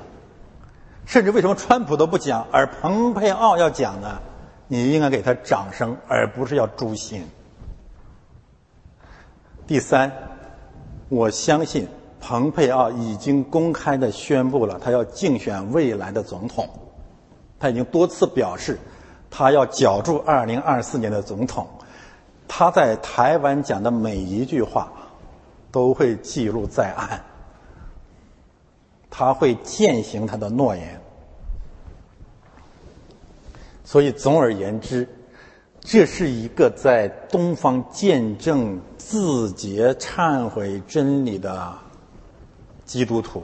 [1.07, 4.21] 甚至为什么川普都不讲，而蓬佩奥要讲呢？
[4.67, 7.27] 你应该给他掌声，而不是要诛心。
[9.67, 10.11] 第三，
[11.09, 11.87] 我相信。
[12.25, 16.69] 蓬佩奥已经公开的宣布了，他要竞选未来的总统。
[17.59, 18.79] 他已经多次表示，
[19.29, 21.67] 他要角逐二零二四年的总统。
[22.47, 24.89] 他在台湾讲的每一句话，
[25.69, 27.21] 都会记录在案。
[29.09, 31.01] 他会践行他的诺言。
[33.83, 35.07] 所以，总而言之，
[35.81, 41.73] 这是一个在东方见证自洁、忏悔真理的。
[42.85, 43.43] 基督徒，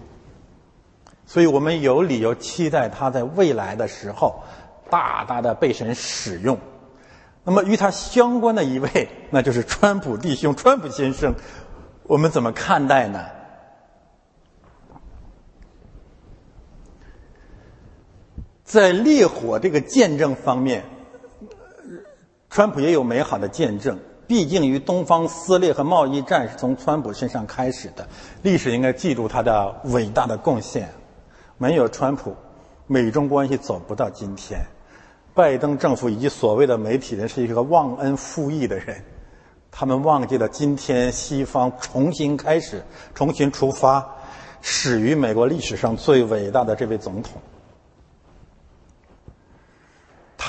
[1.25, 4.43] 所以我们有理由期待他在未来的时候
[4.89, 6.59] 大大的被神使用。
[7.45, 11.33] 那么与他相关的一位，那就是川普弟兄、川普先生，
[12.03, 13.25] 我们怎么看待呢？
[18.69, 20.83] 在烈火这个见证方面，
[22.51, 23.97] 川普也有美好的见证。
[24.27, 28.07] 毕竟，与东方撕裂和贸易战是从川普身上开始的，
[28.43, 30.87] 历史应该记住他的伟大的贡献。
[31.57, 32.35] 没有川普，
[32.85, 34.59] 美中关系走不到今天。
[35.33, 39.03] 拜登政府以及所谓的媒体人是一个忘恩负义的人，
[39.71, 42.83] 他们忘记了今天西方重新开始、
[43.15, 44.07] 重新出发，
[44.61, 47.41] 始于美国历史上最伟大的这位总统。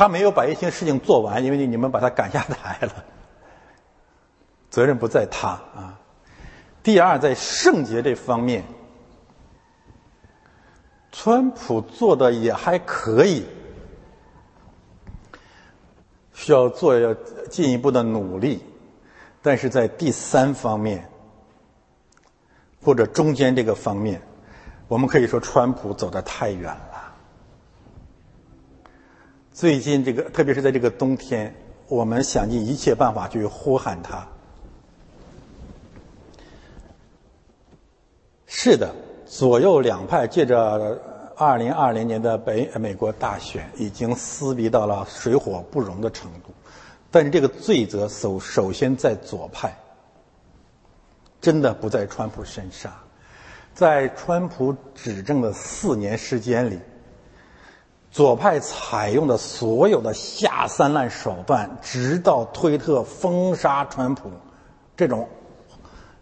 [0.01, 3.05] 他没有把一些事情做完，因为你们把他赶下台了，
[4.71, 6.01] 责任不在他啊。
[6.83, 8.65] 第二，在圣洁这方面，
[11.13, 13.45] 川普做的也还可以，
[16.33, 17.13] 需要做要
[17.51, 18.65] 进一步的努力。
[19.43, 21.11] 但是在第三方面，
[22.83, 24.23] 或者中间这个方面，
[24.89, 26.90] 我们可以说川普走得太远了。
[29.61, 31.55] 最近这个，特别是在这个冬天，
[31.87, 34.27] 我们想尽一切办法去呼喊他。
[38.47, 38.95] 是的，
[39.27, 40.99] 左右两派借着
[41.37, 46.55] 二零二零年的北美国大选，已经撕逼到了水火不容的程度。
[47.11, 49.77] 但是这个罪责首首先在左派，
[51.39, 52.91] 真的不在川普身上。
[53.74, 56.78] 在川普执政的四年时间里。
[58.11, 64.28] 左派采用的所有的下三滥手段，直到推特封杀川普，
[64.97, 65.28] 这种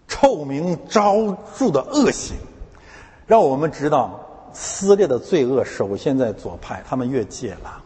[0.07, 2.37] 臭名昭著的恶行，
[3.27, 4.21] 让我们知道
[4.53, 7.83] 撕裂的罪恶首先在左派，他们越界了。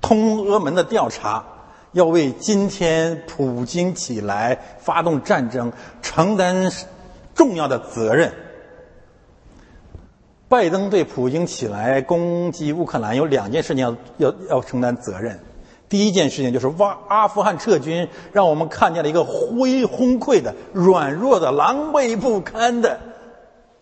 [0.00, 1.44] 通俄门的调查
[1.92, 5.70] 要为今天普京起来发动战争
[6.00, 6.72] 承担
[7.34, 8.32] 重要的责任。
[10.50, 15.38] 拜登对普京起来攻击乌克兰有两件事情要要要承担责任。
[15.88, 22.98] 第一件事情就是挖阿富汗撤军，让我们看见了一个灰崩溃的、软弱的、狼狈不堪的、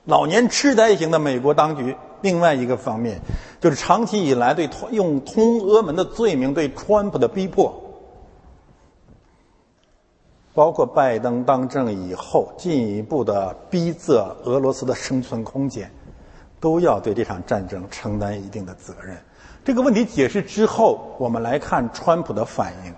[0.05, 1.97] 老年痴呆型的美国当局。
[2.21, 3.19] 另外一个方面，
[3.63, 7.75] 就是长期以来对用通俄门的罪名对川普的逼迫，
[10.53, 15.91] 包括拜登当政以后进一步的逼仄俄罗斯的生存空间。
[16.61, 19.17] 都要对这场战争承担一定的责任。
[19.65, 22.95] 这个问题解释之后，我们来看川普的反应。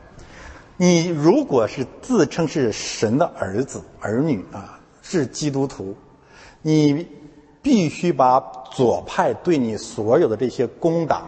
[0.77, 5.97] 你如果是自称是神的儿子、儿女啊，是基督徒，
[6.63, 7.09] 你
[7.61, 11.25] 必须把左派对你所有的这些攻打，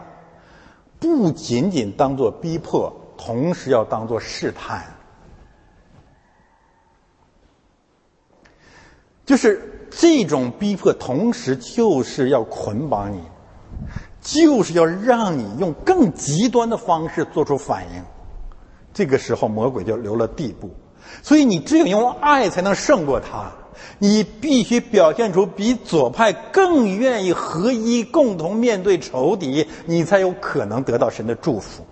[0.98, 4.84] 不仅仅当做逼迫，同时要当做试探，
[9.26, 9.68] 就是。
[9.98, 13.20] 这种逼迫，同时就是要捆绑你，
[14.20, 18.02] 就是要让你用更极端的方式做出反应。
[18.94, 20.70] 这个时候，魔鬼就留了地步。
[21.22, 23.52] 所以，你只有用爱才能胜过他。
[23.98, 31.84] 你必须表现出比左派更愿意合一、共同面对仇敌，你才有可能得到神的祝福。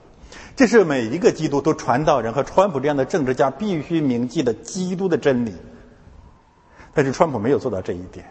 [0.54, 5.52] 这是每一个基督徒、传道人和川普这样的政治家必须铭记的基督的真理。
[6.92, 8.28] 但是川普没有做到这一点。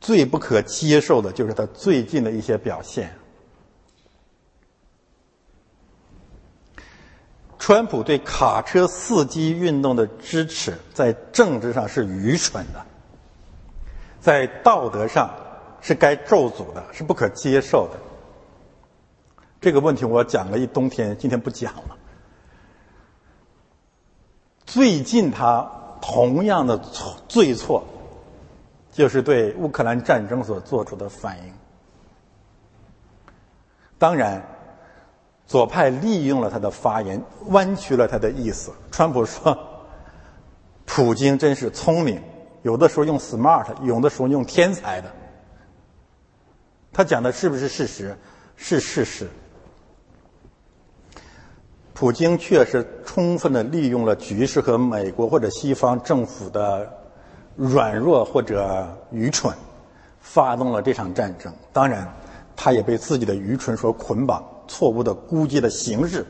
[0.00, 3.14] 最不可接受的就是他最近的一些表现。
[7.58, 12.84] 川普对卡车司机运动的支持，在政治上是愚蠢的，
[14.18, 15.30] 在道德上
[15.82, 17.98] 是该咒诅的，是不可接受的。
[19.60, 21.98] 这个问题我讲了一冬天，今天不讲了。
[24.64, 25.70] 最近他。
[26.00, 27.84] 同样的错罪错，
[28.90, 31.52] 就是对乌克兰战争所做出的反应。
[33.98, 34.42] 当然，
[35.46, 38.72] 左派利用了他的发言，弯曲了他的意思。
[38.90, 39.58] 川普说
[40.86, 42.22] ：“普京真是聪明，
[42.62, 45.10] 有的时候用 smart，有的时候用天才的。”
[46.92, 48.16] 他讲的是不是事实？
[48.56, 49.28] 是事实。
[51.92, 56.90] 普京确实充分的利用了局势和美国或者西方政府的
[57.56, 59.54] 软弱或者愚蠢，
[60.20, 61.52] 发动了这场战争。
[61.72, 62.10] 当然，
[62.56, 66.24] 他也被自己的愚蠢所捆绑，错误的估计的形势，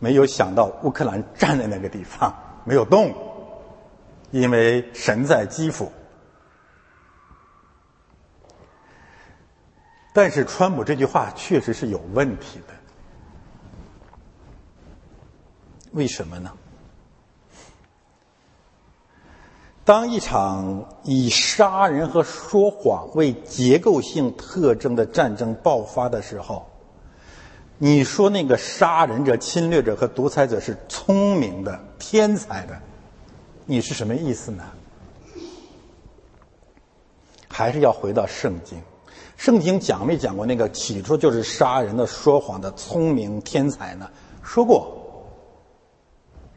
[0.00, 2.34] 没有想到乌克兰站在那个地方
[2.64, 3.14] 没有动，
[4.32, 5.90] 因为神在基辅。
[10.12, 12.74] 但是，川普这句话确实是有问题的。
[15.94, 16.52] 为什么呢？
[19.84, 26.66] 当一场以杀人和说谎为结构性特征的战争爆发的时候，
[27.78, 32.76] 你说那个杀人者、侵略者和独裁者是聪明的、天才的，
[33.66, 34.64] 你是什么意思呢？
[37.46, 38.80] 还是要回到圣经？
[39.36, 44.10] 圣经讲没讲过那个起初就是杀人的、说谎的、聪明天才呢？
[44.42, 45.03] 说过。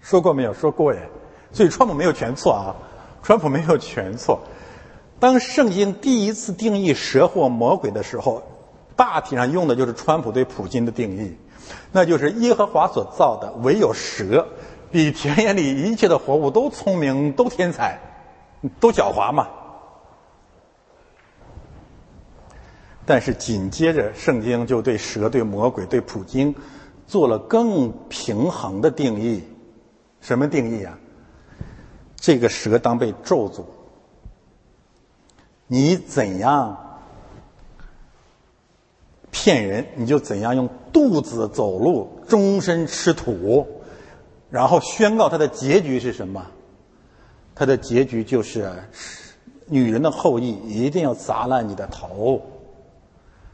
[0.08, 0.54] 说过没有？
[0.54, 1.10] 说过耶。
[1.52, 2.76] 所以川普没有全错啊，
[3.22, 4.40] 川普没有全错。
[5.20, 8.42] 当圣经第一次定义蛇或魔鬼的时候，
[8.96, 11.36] 大体上用的就是川普对普京的定义，
[11.92, 14.48] 那就是耶和华所造的唯有蛇，
[14.92, 18.00] 比田野里一切的活物都聪明，都天才，
[18.80, 19.50] 都狡猾嘛。
[23.06, 26.56] 但是紧接着，圣经就对蛇、对魔鬼、对普京
[27.08, 29.44] 做了更平衡的定义。
[30.28, 30.99] 什么定义啊？
[32.18, 33.64] 这个蛇当被咒诅，
[35.68, 36.78] 你怎样
[39.32, 43.66] 骗人，你就怎样用肚子走路，终身吃土，
[44.49, 46.45] 然后宣告它的结局是什么？
[47.56, 48.70] 它的结局就是，
[49.66, 52.41] 女人的后裔一定要砸烂你的头。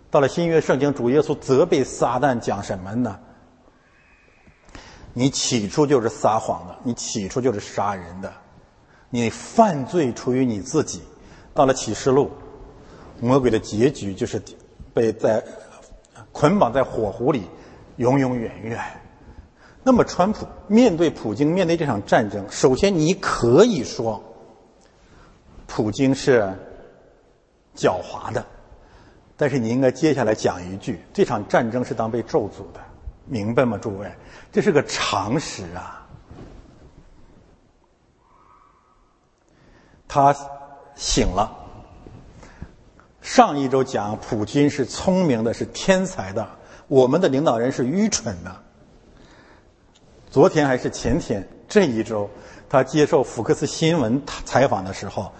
[0.10, 3.20] 到了新约圣经，主耶稣责备撒旦讲什么呢？
[5.14, 8.34] 你起初就是撒谎的，你起初就是杀人的，
[9.10, 11.02] 你犯罪出于你自己。
[11.54, 12.32] 到了启示录，
[13.22, 14.42] 魔鬼的结局就是
[14.92, 15.44] 被在
[16.32, 17.44] 捆绑在火湖里，
[17.98, 18.84] 永永远远。
[19.84, 24.24] 那么，川普面对普京，面对这场战争，首先你可以说，
[25.68, 26.52] 普京是
[27.76, 28.44] 狡猾的。
[29.36, 32.80] 但是你应该接下来讲一句：这场战争是当被咒诅的，
[33.26, 34.12] 明白吗，诸位？
[34.52, 36.06] 这是个常识啊。
[40.08, 40.36] 他
[40.96, 41.60] 醒了。
[43.22, 46.48] 上一周讲普京是聪明的，是天才的，
[46.88, 48.56] 我们的领导人是愚蠢的。
[50.30, 52.30] 昨天还是前天，这一周
[52.70, 55.32] 他接受福克斯新闻采访的时候，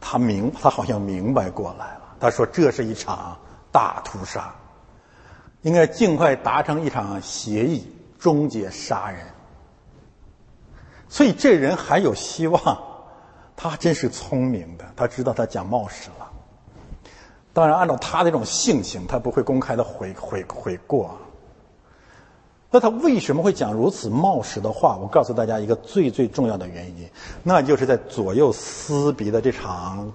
[0.00, 2.16] 他明他好像明白过来了。
[2.18, 3.38] 他说：“这是一场
[3.70, 4.54] 大屠杀，
[5.66, 7.84] 应该尽快达成一场协议，
[8.20, 9.26] 终结杀人。”
[11.10, 12.78] 所以这人还有希望，
[13.56, 16.30] 他真是聪明的，他知道他讲冒失了。
[17.52, 21.18] 当然，按照他这种性情，他不会公开的悔悔悔过。
[22.70, 24.96] 那他为什么会讲如此冒失的话？
[24.96, 27.08] 我告诉大家一个最最重要的原因，
[27.42, 30.12] 那就是在左右撕逼的这场。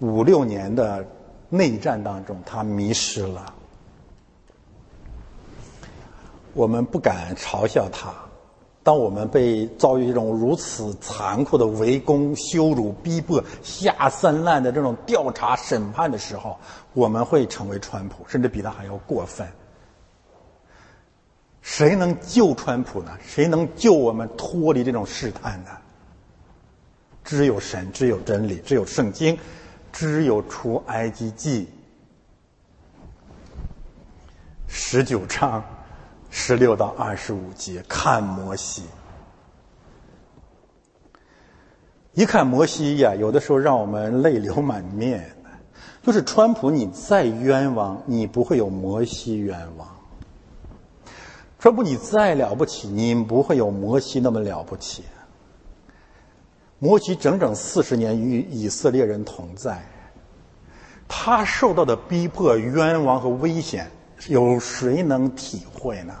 [0.00, 1.06] 五六年的
[1.48, 3.54] 内战当中，他迷失了。
[6.60, 8.12] 我们不敢嘲笑他。
[8.82, 16.58] 当我们被遭遇这种如此残酷的围攻、羞辱、逼迫、下三滥的这种调查审判的时候，
[16.92, 19.48] 我们会成为川普，甚至比他还要过分。
[21.62, 23.16] 谁能救川普呢？
[23.26, 25.70] 谁能救我们脱离这种试探呢？
[27.24, 29.38] 只有神，只有真理，只有圣经。
[29.92, 31.68] 只有出埃及记
[34.68, 35.64] 十九章
[36.30, 38.84] 十六到二十五节，看摩西。
[42.14, 45.36] 一看摩西呀，有的时候让我们泪流满面。
[46.02, 49.86] 就是川普，你再冤枉，你不会有摩西冤枉；
[51.58, 55.04] 川普，你再了不起，你不会有摩西那么了不起。
[56.78, 59.84] 摩西整整四十年与以色列人同在，
[61.06, 63.90] 他受到的逼迫、冤枉和危险，
[64.28, 66.14] 有谁能体会呢？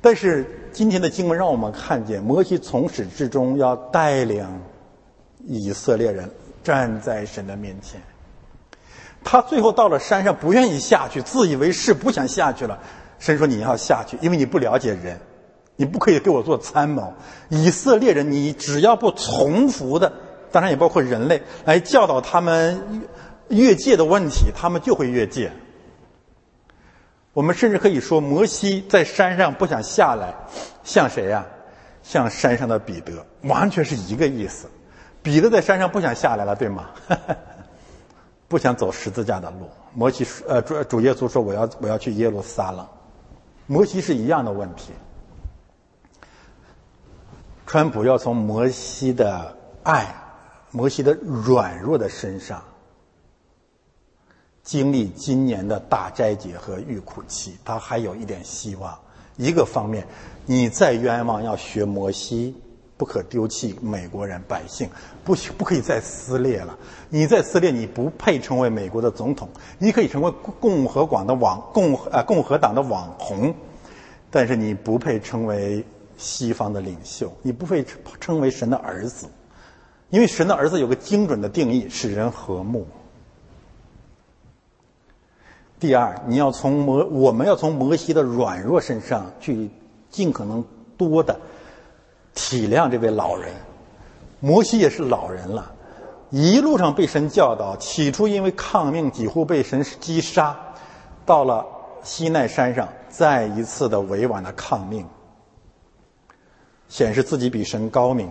[0.00, 4.46] 但是今天的经文让我们看见，摩西从始至终要带领
[5.46, 6.30] 以色列人
[6.62, 8.00] 站在神的面前。
[9.24, 12.78] 他最后到了山上，不愿意下去，自以为是，不想下去了。
[13.18, 15.18] 神说：“你要下去，因为你不了解人。”
[15.80, 17.14] 你不可以给我做参谋，
[17.50, 20.12] 以色列人，你只要不从服的，
[20.50, 23.06] 当然也包括人类，来教导他们
[23.46, 25.52] 越界的问题，他们就会越界。
[27.38, 30.34] 我们甚至可以说，摩西在山上不想下来，
[30.82, 31.46] 像谁呀？
[32.02, 34.68] 像山上的彼得，完全是一个意思。
[35.22, 36.90] 彼得在山上不想下来了，对吗？
[38.48, 39.70] 不想走十字架的路。
[39.94, 42.84] 摩西呃，主主耶稣说：“我要我要去耶路撒冷。”
[43.68, 44.92] 摩西是一样的问题。
[47.68, 50.12] 川普要从摩西的爱、
[50.72, 52.60] 摩西的软弱的身上
[54.68, 58.94] 经历今年的大斋节和遇苦期，他还有一点希望。
[59.38, 60.06] 一个方面，
[60.44, 62.54] 你再冤枉，要学摩西，
[62.98, 64.86] 不可丢弃美国人百姓，
[65.24, 66.76] 不不可以再撕裂了。
[67.08, 69.48] 你再撕裂，你不配成为美国的总统。
[69.78, 70.30] 你可以成为
[70.60, 73.54] 共和党的网共呃共和党的网红，
[74.30, 75.82] 但是你不配成为。
[76.18, 77.86] 西方的领袖，你不配
[78.20, 79.28] 称为神的儿子，
[80.10, 82.84] 因为神的儿子有个精准的定义，使人和睦。
[85.80, 89.70] 第二，你要从摩，我们要从摩西的软弱身上去
[90.10, 90.64] 尽可能
[90.96, 91.38] 多的
[92.34, 93.52] 体谅这位老人。
[94.40, 95.72] 摩西也是老人了，
[96.30, 100.58] 一路上被神教导，起初因为抗命几乎被神击杀，
[101.24, 101.64] 到了
[102.02, 105.06] 西奈山上再一次的委婉的抗命，
[106.88, 108.30] 显示自己比神高明。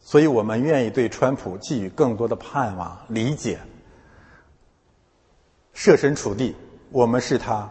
[0.00, 3.58] 所以我们愿意对川普寄予更多的盼望、理解。
[5.74, 6.56] 设身处地，
[6.90, 7.68] 我们是他，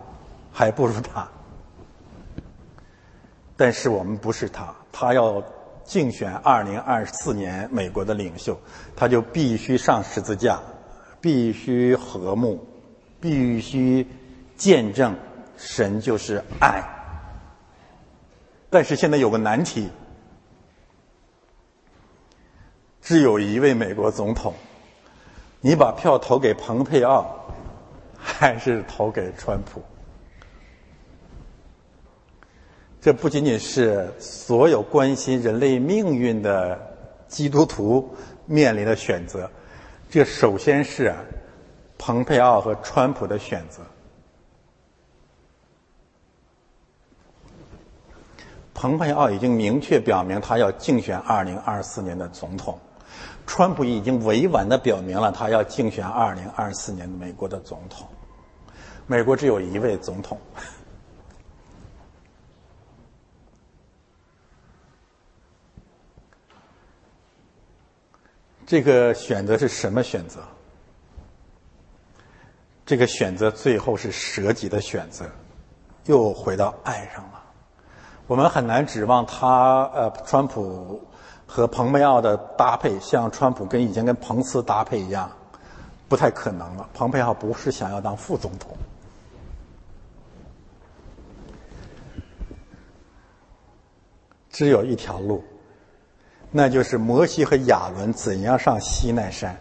[0.51, 1.27] 还不如他。
[3.57, 5.41] 但是我们不是他，他要
[5.83, 8.59] 竞选二零二四年美国的领袖，
[8.95, 10.59] 他就必须上十字架，
[11.19, 12.63] 必须和睦，
[13.19, 14.07] 必须
[14.57, 15.15] 见证
[15.57, 16.83] 神就是爱。
[18.69, 19.89] 但是现在有个难题。
[23.01, 24.53] 只有一位美国总统，
[25.59, 27.42] 你把票投给蓬佩奥，
[28.25, 29.81] 还是投给川普？
[33.01, 36.79] 这不仅仅是所有关心人类命运的
[37.27, 39.51] 基督徒面临的选择，
[40.09, 41.13] 这首先是
[41.97, 43.81] 蓬佩奥和川普的选择。
[48.73, 52.79] 蓬佩奥已经明确表明，他要竞选二零二四年的总统。
[53.45, 58.07] 川普已经委婉的表明了，他要竞选二零二四年美国的总统。
[59.05, 60.39] 美国只有一位总统，
[68.65, 70.39] 这个选择是什么选择？
[72.85, 75.29] 这个选择最后是舍己的选择，
[76.05, 77.43] 又回到爱上了。
[78.25, 81.05] 我们很难指望他，呃，川普。
[81.55, 85.29] 和蓬佩奥的搭配，像川普跟以前跟彭斯搭配一样，
[86.09, 86.89] 不太可能了。
[86.95, 88.75] 蓬佩奥不是想要当副总统，
[94.49, 95.43] 只有一条路，
[96.49, 99.55] 那就是摩西和亚伦怎样上西奈山。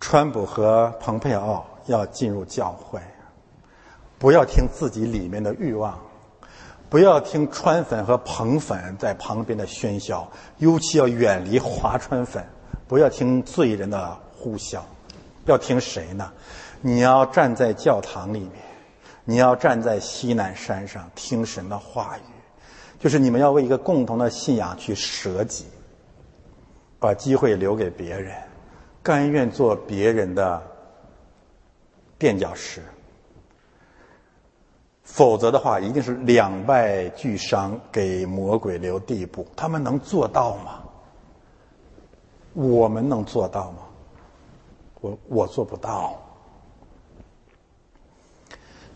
[0.00, 3.00] 川普和蓬佩奥要进入教会，
[4.18, 5.96] 不要听自己里面的欲望。
[6.90, 12.44] 不要听川粉和彭粉在旁边的喧嚣，尤其要远离华川粉。
[12.88, 14.80] 不要听罪人的呼啸，
[15.44, 16.32] 要听谁呢？
[16.80, 18.54] 你要站在教堂里面，
[19.24, 22.22] 你要站在西南山上听神的话语，
[22.98, 25.66] 就是你们要为一个共同的信仰去舍己，
[26.98, 28.34] 把机会留给别人，
[29.00, 30.60] 甘愿做别人的
[32.18, 32.82] 垫脚石。
[35.20, 39.46] 否则的话，一定是两败俱伤，给魔鬼留地步。
[39.54, 40.80] 他们能做到吗？
[42.54, 43.78] 我们能做到吗？
[45.02, 46.18] 我我做不到。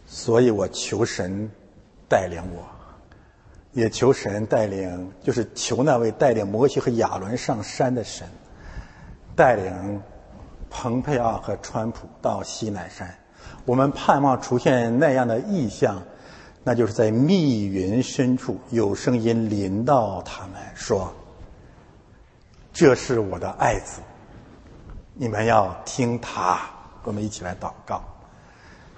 [0.07, 1.51] 所以我求神
[2.09, 2.63] 带领我，
[3.73, 8.27] 也求神带领，就是求那位带领摩西和亚伦上山的神，
[9.37, 10.01] 带领
[10.71, 13.15] 蓬佩奥和川普到西南山。
[13.67, 16.03] 我们盼望出现那样的意象，
[16.65, 21.13] 那就是在密云深处有声音临到他们，说
[22.73, 24.01] ：“这是我的爱子，
[25.13, 26.59] 你们要听他。”
[27.05, 28.03] 我们一起来祷告。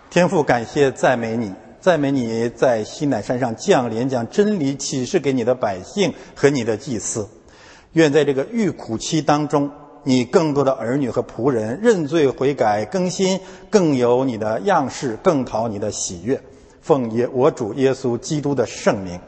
[0.08, 7.28] 天父，感谢赞美你，赞美你在西乃山上降临，将真理启示给你的百姓和你的祭司。
[7.94, 9.70] 愿在这个遇苦期当中。
[10.08, 16.40] 你更多的儿女和仆人认罪悔改更新，更有你的样式，更讨你的喜悦。
[16.86, 19.18] 奉耶我主耶稣基督的圣名。